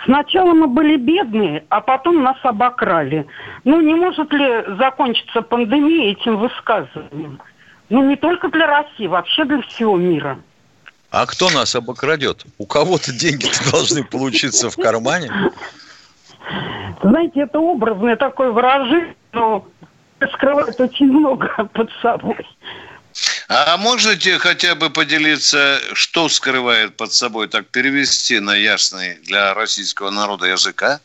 Сначала 0.05 0.53
мы 0.53 0.67
были 0.67 0.97
бедные, 0.97 1.65
а 1.69 1.81
потом 1.81 2.21
нас 2.21 2.38
обокрали. 2.43 3.25
Ну, 3.63 3.81
не 3.81 3.95
может 3.95 4.31
ли 4.31 4.63
закончиться 4.77 5.41
пандемия 5.41 6.11
этим 6.11 6.38
высказыванием? 6.38 7.39
Ну, 7.89 8.07
не 8.07 8.15
только 8.15 8.49
для 8.49 8.67
России, 8.67 9.07
вообще 9.07 9.45
для 9.45 9.61
всего 9.61 9.97
мира. 9.97 10.39
А 11.11 11.25
кто 11.25 11.49
нас 11.49 11.75
обокрадет? 11.75 12.45
У 12.57 12.65
кого-то 12.65 13.11
деньги 13.13 13.47
должны 13.71 14.03
получиться 14.03 14.69
в 14.69 14.75
кармане. 14.75 15.31
Знаете, 17.01 17.41
это 17.41 17.59
образное 17.59 18.15
такое 18.15 18.51
выражение, 18.51 19.15
но 19.33 19.65
скрывает 20.33 20.79
очень 20.79 21.07
много 21.07 21.47
под 21.73 21.89
собой. 22.01 22.45
А 23.47 23.77
можете 23.77 24.39
хотя 24.39 24.73
бы 24.75 24.89
поделиться, 24.89 25.79
что 25.93 26.29
скрывает 26.29 26.97
под 26.97 27.13
собой, 27.13 27.47
так 27.47 27.67
перевести 27.67 28.39
на 28.39 28.55
ясный 28.55 29.19
для 29.23 29.53
российского 29.53 30.09
народа 30.09 30.47
языка? 30.47 30.99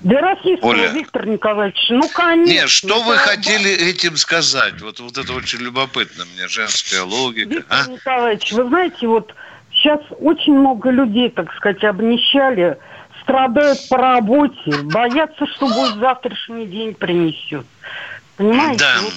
Для 0.00 0.20
российского, 0.20 0.68
Оля. 0.68 0.88
Виктор 0.88 1.26
Николаевич, 1.26 1.86
ну, 1.88 2.08
конечно. 2.08 2.52
Нет, 2.52 2.68
что 2.68 3.02
вы 3.02 3.16
хотели 3.16 3.70
этим 3.70 4.16
сказать? 4.16 4.80
Вот, 4.82 5.00
вот 5.00 5.16
это 5.18 5.32
очень 5.32 5.60
любопытно 5.60 6.26
мне, 6.26 6.46
женская 6.46 7.02
логика. 7.02 7.48
Виктор 7.48 7.78
а? 7.86 7.90
Николаевич, 7.90 8.52
вы 8.52 8.68
знаете, 8.68 9.06
вот 9.06 9.34
сейчас 9.72 10.00
очень 10.20 10.52
много 10.52 10.90
людей, 10.90 11.30
так 11.30 11.52
сказать, 11.54 11.82
обнищали, 11.82 12.76
страдают 13.22 13.78
по 13.88 13.96
работе, 13.96 14.76
боятся, 14.82 15.46
что 15.46 15.66
будет 15.66 15.94
завтрашний 15.96 16.66
день 16.66 16.94
принесет. 16.94 17.66
Понимаете? 18.36 18.78
Да. 18.78 19.00
Вот 19.00 19.12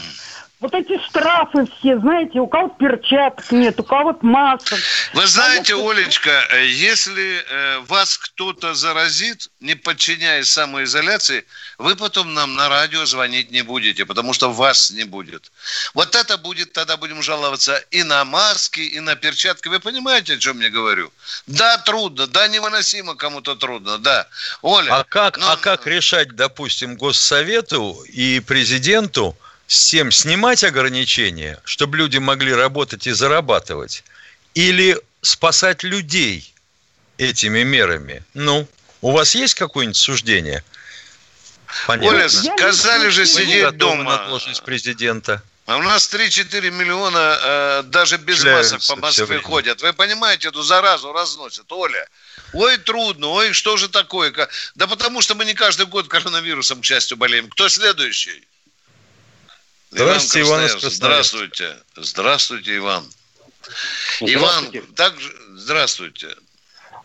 вот 0.60 0.74
эти 0.74 1.00
штрафы 1.08 1.68
все, 1.78 2.00
знаете, 2.00 2.40
у 2.40 2.48
кого 2.48 2.70
перчаток 2.70 3.52
нет, 3.52 3.80
у 3.80 3.84
кого-то 3.84 4.26
масок. 4.26 4.80
Вы 5.14 5.28
знаете, 5.28 5.76
а 5.76 5.90
Олечка, 5.90 6.32
э, 6.50 6.66
если 6.66 7.44
э, 7.48 7.80
вас 7.82 8.18
кто-то 8.18 8.74
заразит, 8.74 9.50
не 9.60 9.76
подчиняясь 9.76 10.50
самоизоляции, 10.50 11.46
вы 11.78 11.96
потом 11.96 12.34
нам 12.34 12.56
на 12.56 12.70
радио 12.70 13.06
звонить 13.06 13.52
не 13.52 13.62
будете, 13.62 14.06
потому 14.06 14.34
что 14.34 14.52
вас 14.52 14.90
не 14.90 15.04
будет. 15.04 15.52
Вот 15.94 16.16
это 16.16 16.38
будет, 16.38 16.74
тогда 16.74 16.98
будем 16.98 17.22
жаловаться 17.22 17.76
и 17.92 18.02
на 18.02 18.26
маски, 18.26 18.80
и 18.80 19.00
на 19.00 19.16
перчатки. 19.16 19.68
Вы 19.68 19.80
понимаете, 19.80 20.34
о 20.34 20.38
чем 20.38 20.60
я 20.62 20.72
говорю? 20.72 21.14
Да, 21.46 21.78
трудно, 21.78 22.26
да, 22.26 22.48
невыносимо 22.48 23.14
кому-то 23.16 23.56
трудно, 23.56 24.00
да. 24.00 24.28
Оля. 24.64 24.96
А 24.96 25.04
как, 25.04 25.38
но... 25.38 25.52
а 25.52 25.58
как 25.58 25.86
решать, 25.86 26.36
допустим, 26.36 26.96
Госсовету 26.96 28.04
и 28.08 28.40
президенту, 28.40 29.38
всем 29.68 30.12
снимать 30.12 30.64
ограничения, 30.64 31.60
чтобы 31.66 31.98
люди 31.98 32.18
могли 32.18 32.54
работать 32.54 33.06
и 33.06 33.12
зарабатывать, 33.12 34.04
или 34.56 35.00
спасать 35.22 35.84
людей 35.84 36.54
этими 37.18 37.64
мерами? 37.64 38.24
Ну, 38.34 38.68
у 39.02 39.12
вас 39.12 39.36
есть 39.36 39.54
какое-нибудь 39.54 39.98
суждение? 39.98 40.64
Понятно. 41.86 42.18
Оля, 42.18 42.30
сказали 42.30 43.10
же 43.10 43.26
сидеть 43.26 43.78
дома. 43.78 44.04
на 44.04 44.28
должность 44.30 44.64
президента. 44.64 45.44
А 45.66 45.76
у 45.76 45.82
нас 45.82 46.08
3-4 46.14 46.72
миллиона 46.72 47.38
э, 47.42 47.84
даже 47.88 48.16
без 48.16 48.40
Шляются 48.40 48.76
масок 48.76 48.96
по 48.96 49.02
Москве 49.02 49.40
ходят. 49.40 49.82
Вы 49.82 49.92
понимаете, 49.92 50.48
эту 50.48 50.64
заразу 50.64 51.12
разносят. 51.12 51.70
Оля, 51.74 52.08
ой, 52.54 52.78
трудно, 52.78 53.28
ой, 53.28 53.52
что 53.52 53.76
же 53.76 53.90
такое? 53.90 54.34
Да 54.76 54.88
потому 54.88 55.22
что 55.22 55.36
мы 55.36 55.44
не 55.44 55.54
каждый 55.54 55.86
год 55.86 56.08
коронавирусом, 56.08 56.80
к 56.80 56.86
счастью, 56.86 57.18
болеем. 57.18 57.50
Кто 57.50 57.68
следующий? 57.68 58.48
Здравствуйте, 59.90 60.48
Иван, 60.48 60.60
Иван 60.60 60.80
Здравствуйте. 60.80 61.66
Здравствуйте, 61.96 62.78
Иван. 62.78 63.04
Здравствуйте. 64.20 64.34
Иван, 64.34 64.96
также 64.96 65.30
здравствуйте. 65.56 66.28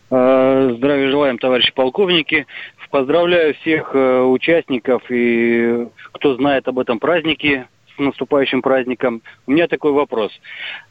Здравия 0.09 1.09
желаем, 1.09 1.37
товарищи 1.37 1.71
полковники. 1.73 2.45
Поздравляю 2.91 3.55
всех 3.55 3.95
участников 3.95 5.01
и 5.09 5.87
кто 6.11 6.35
знает 6.35 6.67
об 6.67 6.77
этом 6.77 6.99
празднике, 6.99 7.67
с 7.95 7.99
наступающим 7.99 8.61
праздником. 8.61 9.23
У 9.47 9.51
меня 9.51 9.67
такой 9.67 9.93
вопрос. 9.93 10.31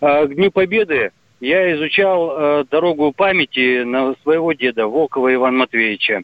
К 0.01 0.26
Дню 0.26 0.51
Победы 0.51 1.12
я 1.40 1.72
изучал 1.76 2.64
дорогу 2.64 3.12
памяти 3.12 3.84
на 3.84 4.16
своего 4.22 4.53
деда 4.53 4.88
Волкова 4.88 5.32
Ивана 5.32 5.59
Матвеевича 5.59 6.22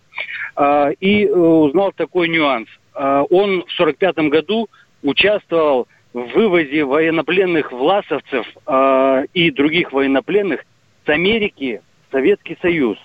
и 0.99 1.29
узнал 1.29 1.93
такой 1.93 2.29
нюанс. 2.29 2.69
Он 2.95 3.65
в 3.65 3.71
45 3.77 4.17
году 4.31 4.69
участвовал 5.03 5.89
в 6.13 6.21
вывозе 6.35 6.85
военнопленных 6.85 7.73
власовцев 7.73 8.47
э, 8.67 9.25
и 9.35 9.51
других 9.51 9.93
военнопленных 9.93 10.65
с 11.05 11.09
Америки 11.09 11.83
в 12.09 12.13
Советский 12.13 12.57
Союз. 12.61 12.99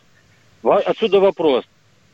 Во, 0.61 0.77
отсюда 0.77 1.19
вопрос, 1.19 1.65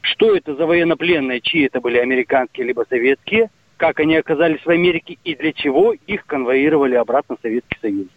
что 0.01 0.35
это 0.35 0.55
за 0.55 0.65
военнопленные, 0.65 1.41
чьи 1.41 1.65
это 1.65 1.79
были 1.79 1.97
американские 1.97 2.67
либо 2.67 2.85
советские, 2.89 3.49
как 3.77 3.99
они 3.99 4.17
оказались 4.17 4.61
в 4.65 4.69
Америке 4.69 5.17
и 5.23 5.35
для 5.35 5.53
чего 5.53 5.93
их 5.93 6.25
конвоировали 6.25 6.95
обратно 6.95 7.37
в 7.37 7.41
Советский 7.41 7.77
Союз. 7.81 8.07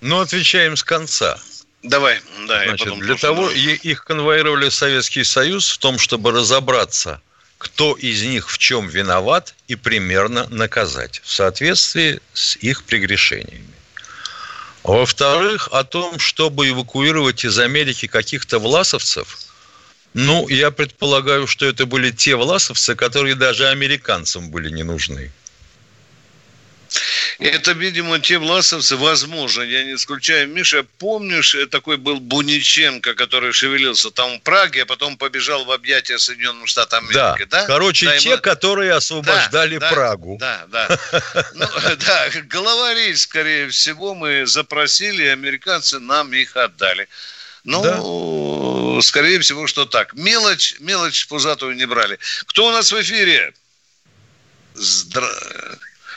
Ну, 0.00 0.20
отвечаем 0.20 0.76
с 0.76 0.84
конца. 0.84 1.38
Давай, 1.82 2.16
да, 2.48 2.64
Значит, 2.64 2.86
я 2.86 2.92
потом 2.92 3.00
для 3.00 3.14
того 3.14 3.50
их 3.50 4.04
конвоировали 4.04 4.68
в 4.68 4.74
Советский 4.74 5.22
Союз 5.22 5.70
в 5.70 5.78
том, 5.78 5.98
чтобы 5.98 6.32
разобраться– 6.32 7.22
кто 7.58 7.94
из 7.94 8.22
них 8.22 8.50
в 8.50 8.58
чем 8.58 8.88
виноват 8.88 9.54
и 9.66 9.74
примерно 9.74 10.46
наказать 10.48 11.20
в 11.24 11.30
соответствии 11.30 12.20
с 12.32 12.56
их 12.56 12.84
прегрешениями. 12.84 13.74
Во-вторых, 14.84 15.68
о 15.72 15.84
том, 15.84 16.18
чтобы 16.18 16.70
эвакуировать 16.70 17.44
из 17.44 17.58
Америки 17.58 18.06
каких-то 18.06 18.58
власовцев, 18.58 19.38
ну, 20.14 20.48
я 20.48 20.70
предполагаю, 20.70 21.46
что 21.46 21.66
это 21.66 21.84
были 21.84 22.10
те 22.10 22.36
власовцы, 22.36 22.94
которые 22.94 23.34
даже 23.34 23.68
американцам 23.68 24.50
были 24.50 24.70
не 24.70 24.84
нужны. 24.84 25.30
Это, 27.38 27.72
видимо, 27.72 28.18
те 28.18 28.38
власовцы, 28.38 28.96
возможно, 28.96 29.62
я 29.62 29.84
не 29.84 29.94
исключаю. 29.94 30.48
Миша, 30.48 30.84
помнишь, 30.98 31.54
э, 31.54 31.66
такой 31.66 31.96
был 31.96 32.18
Буниченко, 32.18 33.14
который 33.14 33.52
шевелился 33.52 34.10
там 34.10 34.38
в 34.38 34.42
Праге, 34.42 34.82
а 34.82 34.86
потом 34.86 35.16
побежал 35.16 35.64
в 35.64 35.70
объятия 35.70 36.18
Соединенных 36.18 36.68
Штатов 36.68 37.00
Америки, 37.00 37.46
да? 37.48 37.60
да? 37.60 37.66
Короче, 37.66 38.06
да, 38.06 38.18
те, 38.18 38.36
которые 38.38 38.92
освобождали 38.92 39.78
да, 39.78 39.90
Прагу. 39.90 40.36
Да, 40.40 40.66
да. 40.68 40.98
Ну, 41.54 41.66
да, 42.06 42.28
главарей, 42.50 43.16
скорее 43.16 43.68
всего, 43.68 44.14
мы 44.14 44.46
запросили, 44.46 45.24
американцы 45.24 46.00
нам 46.00 46.32
их 46.32 46.56
отдали. 46.56 47.08
Ну, 47.64 47.82
да. 47.82 49.02
скорее 49.02 49.38
всего, 49.40 49.66
что 49.66 49.84
так. 49.84 50.14
Мелочь, 50.14 50.76
мелочь 50.80 51.26
пузатую 51.26 51.76
не 51.76 51.86
брали. 51.86 52.18
Кто 52.46 52.68
у 52.68 52.70
нас 52.72 52.90
в 52.90 53.00
эфире? 53.00 53.52
Здра... 54.74 55.28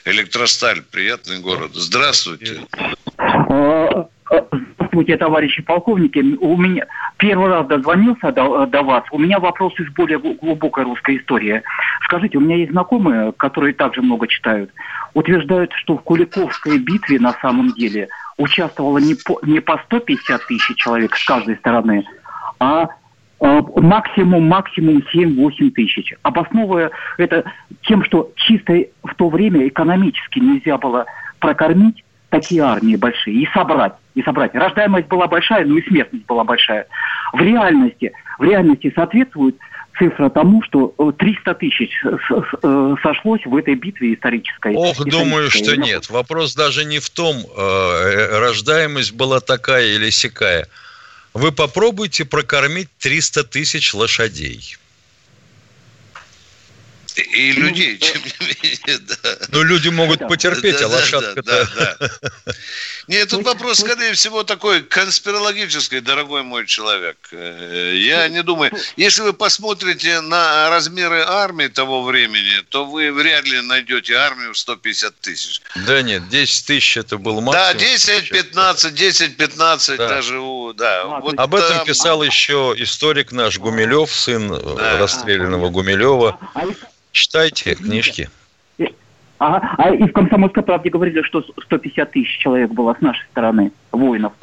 Электросталь, 0.06 0.82
приятный 0.82 1.40
город. 1.40 1.72
Здравствуйте. 1.74 2.62
Здравствуйте, 4.28 5.18
товарищи 5.18 5.62
полковники. 5.62 6.20
У 6.40 6.58
меня 6.58 6.88
первый 7.18 7.50
раз 7.50 7.68
дозвонился 7.68 8.32
до, 8.32 8.66
до 8.66 8.82
вас. 8.82 9.04
У 9.12 9.20
меня 9.20 9.40
вопрос 9.40 9.74
из 9.80 9.92
более 9.94 10.20
глубокой 10.20 10.86
русской 10.86 11.18
истории. 11.18 11.62
Скажите, 12.06 12.38
у 12.38 12.42
меня 12.42 12.58
есть 12.58 12.72
знакомые, 12.72 13.32
которые 13.34 13.74
также 13.74 14.02
много 14.02 14.28
читают, 14.28 14.72
утверждают, 15.14 15.72
что 15.74 15.98
в 15.98 16.02
Куликовской 16.02 16.80
битве 16.80 17.20
на 17.20 17.34
самом 17.34 17.74
деле 17.74 18.10
участвовало 18.38 18.98
не 18.98 19.16
по, 19.16 19.40
не 19.44 19.60
по 19.60 19.78
150 19.86 20.48
тысяч 20.48 20.76
человек 20.78 21.16
с 21.16 21.26
каждой 21.26 21.58
стороны, 21.58 22.04
а 22.60 22.88
максимум, 23.42 24.48
максимум 24.48 25.04
7-8 25.14 25.72
тысяч. 25.72 26.14
Обосновывая 26.22 26.92
это 27.18 27.44
тем, 27.84 28.04
что 28.06 28.32
чисто 28.36 28.74
в 29.04 29.16
то 29.16 29.30
время 29.30 29.68
экономически 29.68 30.40
нельзя 30.40 30.78
было 30.78 31.06
прокормить 31.40 32.04
такие 32.30 32.62
армии 32.62 32.96
большие 32.96 33.44
и 33.44 33.48
собрать. 33.54 33.94
И 34.14 34.22
собрать. 34.24 34.54
Рождаемость 34.54 35.08
была 35.08 35.28
большая, 35.28 35.66
но 35.66 35.78
и 35.78 35.88
смертность 35.88 36.26
была 36.26 36.44
большая. 36.44 36.86
В 37.34 37.40
реальности, 37.40 38.12
в 38.38 38.44
реальности 38.44 38.92
соответствует 38.96 39.58
цифра 39.98 40.30
тому, 40.30 40.62
что 40.64 40.94
300 41.18 41.54
тысяч 41.56 41.92
э, 42.04 42.96
сошлось 43.04 43.46
в 43.46 43.56
этой 43.56 43.76
битве 43.76 44.14
исторической. 44.14 44.76
Ох, 44.76 44.94
исторической. 44.94 45.24
думаю, 45.24 45.50
что 45.50 45.78
нет. 45.78 46.10
Вопрос 46.10 46.56
даже 46.56 46.86
не 46.86 47.00
в 47.00 47.10
том, 47.10 47.38
э, 47.38 48.40
рождаемость 48.40 49.14
была 49.14 49.40
такая 49.40 49.96
или 49.96 50.10
сякая. 50.10 50.68
Вы 51.34 51.52
попробуйте 51.52 52.26
прокормить 52.26 52.90
300 53.00 53.44
тысяч 53.46 53.94
лошадей. 53.94 54.78
И 57.22 57.52
людей, 57.52 57.98
тем 57.98 58.22
не 58.24 58.48
менее, 58.48 59.00
да. 59.00 59.38
Ну, 59.50 59.64
люди 59.64 59.90
могут 59.90 60.20
потерпеть, 60.28 60.82
а 60.82 60.88
лошадка 60.88 61.42
да, 61.44 61.66
да, 61.76 61.96
да. 62.00 62.32
Нет, 63.08 63.30
тут 63.30 63.44
вопрос, 63.44 63.80
скорее 63.80 64.14
всего, 64.14 64.44
такой 64.44 64.82
конспирологический, 64.82 66.02
дорогой 66.02 66.44
мой 66.44 66.66
человек. 66.66 67.18
Э, 67.32 67.94
я 67.96 68.28
не 68.30 68.44
думаю. 68.44 68.72
Если 68.96 69.22
вы 69.22 69.34
посмотрите 69.34 70.22
на 70.22 70.70
размеры 70.70 71.24
армии 71.26 71.68
того 71.68 72.04
времени, 72.04 72.62
то 72.70 72.86
вы 72.86 73.12
вряд 73.12 73.46
ли 73.46 73.62
найдете 73.62 74.16
армию 74.16 74.54
в 74.54 74.58
150 74.58 75.16
тысяч. 75.20 75.62
Да 75.88 76.02
нет, 76.02 76.30
10 76.30 76.66
тысяч 76.66 76.98
это 76.98 77.18
был 77.18 77.42
максимум. 77.42 77.54
Да, 77.54 77.74
10-15, 77.74 78.94
10-15 78.94 79.98
да. 79.98 80.08
даже, 80.08 80.40
да. 80.76 81.06
Вот 81.06 81.38
Об 81.38 81.56
этом 81.56 81.78
там... 81.78 81.86
писал 81.86 82.24
еще 82.24 82.74
историк 82.78 83.32
наш 83.32 83.58
Гумилев, 83.58 84.12
сын 84.12 84.50
да. 84.50 84.98
расстрелянного 85.00 85.70
Гумилева. 85.70 86.40
Читайте 87.12 87.76
книжки. 87.76 88.30
Ага. 89.38 89.74
А 89.80 89.90
и 89.90 90.04
в 90.04 90.14
«Комсомольской 90.14 90.62
правде» 90.62 90.92
говорили, 90.92 91.24
что 91.24 91.44
150 91.64 92.12
тысяч 92.12 92.38
человек 92.38 92.70
было 92.70 92.96
с 92.98 93.02
нашей 93.02 93.26
стороны, 93.32 93.72
воинов. 93.92 94.34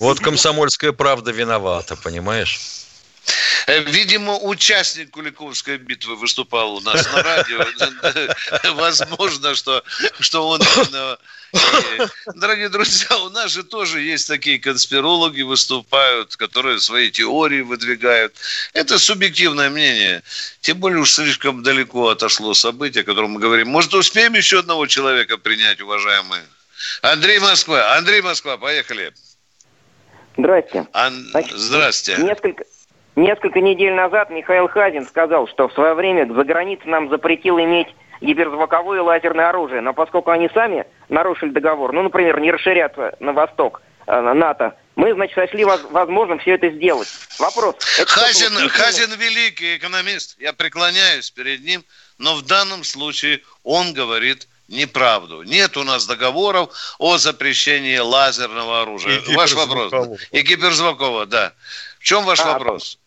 Вот 0.00 0.18
«Комсомольская 0.18 0.90
правда» 0.90 1.30
виновата, 1.30 1.94
понимаешь? 1.94 2.58
Э, 3.70 3.82
видимо, 3.84 4.36
участник 4.36 5.12
Куликовской 5.12 5.78
битвы 5.78 6.16
выступал 6.16 6.74
у 6.74 6.80
нас 6.80 7.06
на 7.12 7.22
радио. 7.22 7.64
Возможно, 8.74 9.54
что, 9.54 9.84
что 10.18 10.48
он... 10.48 10.60
Дорогие 12.34 12.68
друзья, 12.68 13.16
у 13.18 13.30
нас 13.30 13.52
же 13.52 13.62
тоже 13.62 14.00
есть 14.00 14.26
такие 14.26 14.58
конспирологи 14.58 15.42
выступают, 15.42 16.34
которые 16.36 16.80
свои 16.80 17.12
теории 17.12 17.60
выдвигают. 17.60 18.34
Это 18.72 18.98
субъективное 18.98 19.70
мнение. 19.70 20.22
Тем 20.60 20.78
более 20.78 20.98
уж 20.98 21.12
слишком 21.12 21.62
далеко 21.62 22.08
отошло 22.08 22.54
событие, 22.54 23.02
о 23.02 23.04
котором 23.04 23.32
мы 23.32 23.40
говорим. 23.40 23.68
Может, 23.68 23.94
успеем 23.94 24.34
еще 24.34 24.60
одного 24.60 24.88
человека 24.88 25.38
принять, 25.38 25.80
уважаемые? 25.80 26.42
Андрей 27.02 27.38
Москва. 27.38 27.96
Андрей 27.96 28.20
Москва, 28.20 28.56
поехали. 28.56 29.12
Здрасте. 30.36 30.86
Ан... 30.92 31.28
Значит, 31.30 31.56
Здрасте. 31.56 32.16
Несколько, 32.16 32.64
Несколько 33.16 33.60
недель 33.60 33.92
назад 33.92 34.30
Михаил 34.30 34.68
Хазин 34.68 35.06
сказал, 35.06 35.48
что 35.48 35.68
в 35.68 35.72
свое 35.72 35.94
время 35.94 36.32
за 36.32 36.44
границей 36.44 36.86
нам 36.90 37.10
запретил 37.10 37.58
иметь 37.58 37.88
гиперзвуковое 38.20 39.02
лазерное 39.02 39.48
оружие, 39.48 39.80
но 39.80 39.94
поскольку 39.94 40.30
они 40.30 40.48
сами 40.52 40.86
нарушили 41.08 41.50
договор, 41.50 41.92
ну, 41.92 42.02
например, 42.02 42.38
не 42.40 42.52
расширяться 42.52 43.16
на 43.18 43.32
восток 43.32 43.82
э, 44.06 44.20
НАТО, 44.20 44.76
мы, 44.96 45.14
значит, 45.14 45.34
сочли 45.34 45.64
возможным 45.64 46.38
все 46.38 46.54
это 46.54 46.70
сделать. 46.70 47.08
Вопрос. 47.38 47.76
Хазин, 48.06 48.68
Хазин 48.68 49.10
великий 49.18 49.76
экономист, 49.76 50.36
я 50.38 50.52
преклоняюсь 50.52 51.30
перед 51.30 51.64
ним, 51.64 51.84
но 52.18 52.34
в 52.34 52.42
данном 52.42 52.84
случае 52.84 53.40
он 53.64 53.94
говорит 53.94 54.46
неправду. 54.68 55.42
Нет 55.42 55.76
у 55.76 55.82
нас 55.84 56.06
договоров 56.06 56.70
о 56.98 57.18
запрещении 57.18 57.98
лазерного 57.98 58.82
оружия. 58.82 59.18
И 59.18 59.34
Ваш 59.34 59.54
вопрос. 59.54 59.92
И 60.30 60.42
гиперзвукового, 60.42 61.26
да. 61.26 61.52
В 62.00 62.04
чем 62.04 62.24
ваш 62.24 62.40
а, 62.40 62.54
вопрос? 62.54 62.98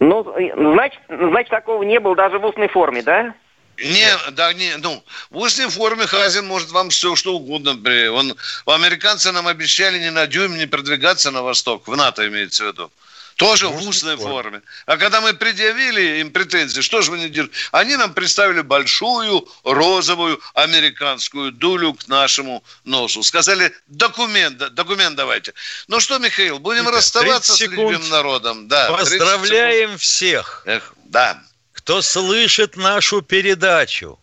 Ну, 0.00 0.24
значит, 0.24 1.00
значит, 1.08 1.50
такого 1.50 1.82
не 1.82 2.00
было 2.00 2.16
даже 2.16 2.38
в 2.38 2.44
устной 2.44 2.68
форме, 2.68 3.02
да? 3.02 3.34
Не, 3.78 4.30
да, 4.32 4.52
не, 4.52 4.76
ну, 4.78 5.02
в 5.30 5.38
устной 5.38 5.68
форме 5.68 6.06
Хазин 6.06 6.46
может 6.46 6.70
вам 6.70 6.90
все 6.90 7.14
что 7.14 7.34
угодно. 7.34 7.72
Он, 8.12 8.34
американцы 8.66 9.32
нам 9.32 9.46
обещали 9.46 9.98
ни 9.98 10.08
на 10.08 10.26
дюйм 10.26 10.56
не 10.56 10.66
продвигаться 10.66 11.30
на 11.30 11.42
восток, 11.42 11.86
в 11.86 11.96
НАТО 11.96 12.26
имеется 12.26 12.64
в 12.64 12.66
виду. 12.68 12.90
Тоже 13.36 13.68
в 13.68 13.86
устной 13.86 14.16
форме. 14.16 14.62
А 14.86 14.96
когда 14.96 15.20
мы 15.20 15.32
предъявили 15.34 16.20
им 16.20 16.30
претензии, 16.30 16.80
что 16.80 17.02
же 17.02 17.10
вы 17.10 17.18
не 17.18 17.28
держите? 17.28 17.56
Они 17.72 17.96
нам 17.96 18.12
представили 18.14 18.60
большую 18.60 19.48
розовую 19.64 20.40
американскую 20.54 21.52
дулю 21.52 21.94
к 21.94 22.08
нашему 22.08 22.62
носу. 22.84 23.22
Сказали, 23.22 23.74
документ, 23.86 24.58
документ 24.74 25.16
давайте. 25.16 25.54
Ну 25.88 26.00
что, 26.00 26.18
Михаил, 26.18 26.58
будем 26.58 26.84
Итак, 26.84 26.96
расставаться 26.96 27.54
с 27.54 27.60
любимым 27.60 28.08
народом. 28.08 28.68
Да, 28.68 28.90
Поздравляем 28.92 29.98
всех. 29.98 30.62
Эх, 30.66 30.94
да. 31.04 31.42
Кто 31.72 32.02
слышит 32.02 32.76
нашу 32.76 33.22
передачу 33.22 34.18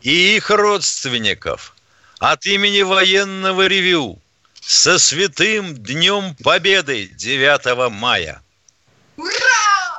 и 0.00 0.36
их 0.36 0.50
родственников 0.50 1.74
от 2.18 2.46
имени 2.46 2.82
военного 2.82 3.66
ревю 3.66 4.20
со 4.60 4.98
святым 4.98 5.74
Днем 5.74 6.34
Победы 6.36 7.06
9 7.06 7.90
мая. 7.90 8.40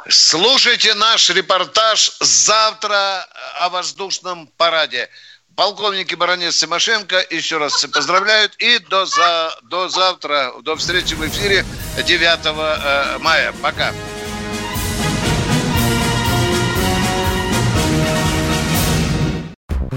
Слушайте 0.10 0.94
наш 0.94 1.30
репортаж 1.30 2.18
завтра 2.20 3.28
о 3.60 3.70
воздушном 3.70 4.48
параде. 4.58 5.10
Полковники 5.56 6.16
Баранец 6.16 6.58
Тимошенко 6.58 7.26
еще 7.30 7.58
раз 7.58 7.86
поздравляют. 7.86 8.56
И 8.58 8.80
до, 8.80 9.06
за, 9.06 9.58
до 9.64 9.88
завтра, 9.88 10.54
до 10.62 10.76
встречи 10.76 11.14
в 11.14 11.26
эфире 11.28 11.66
9 11.98 12.40
э, 12.46 13.18
мая. 13.20 13.54
Пока. 13.62 13.94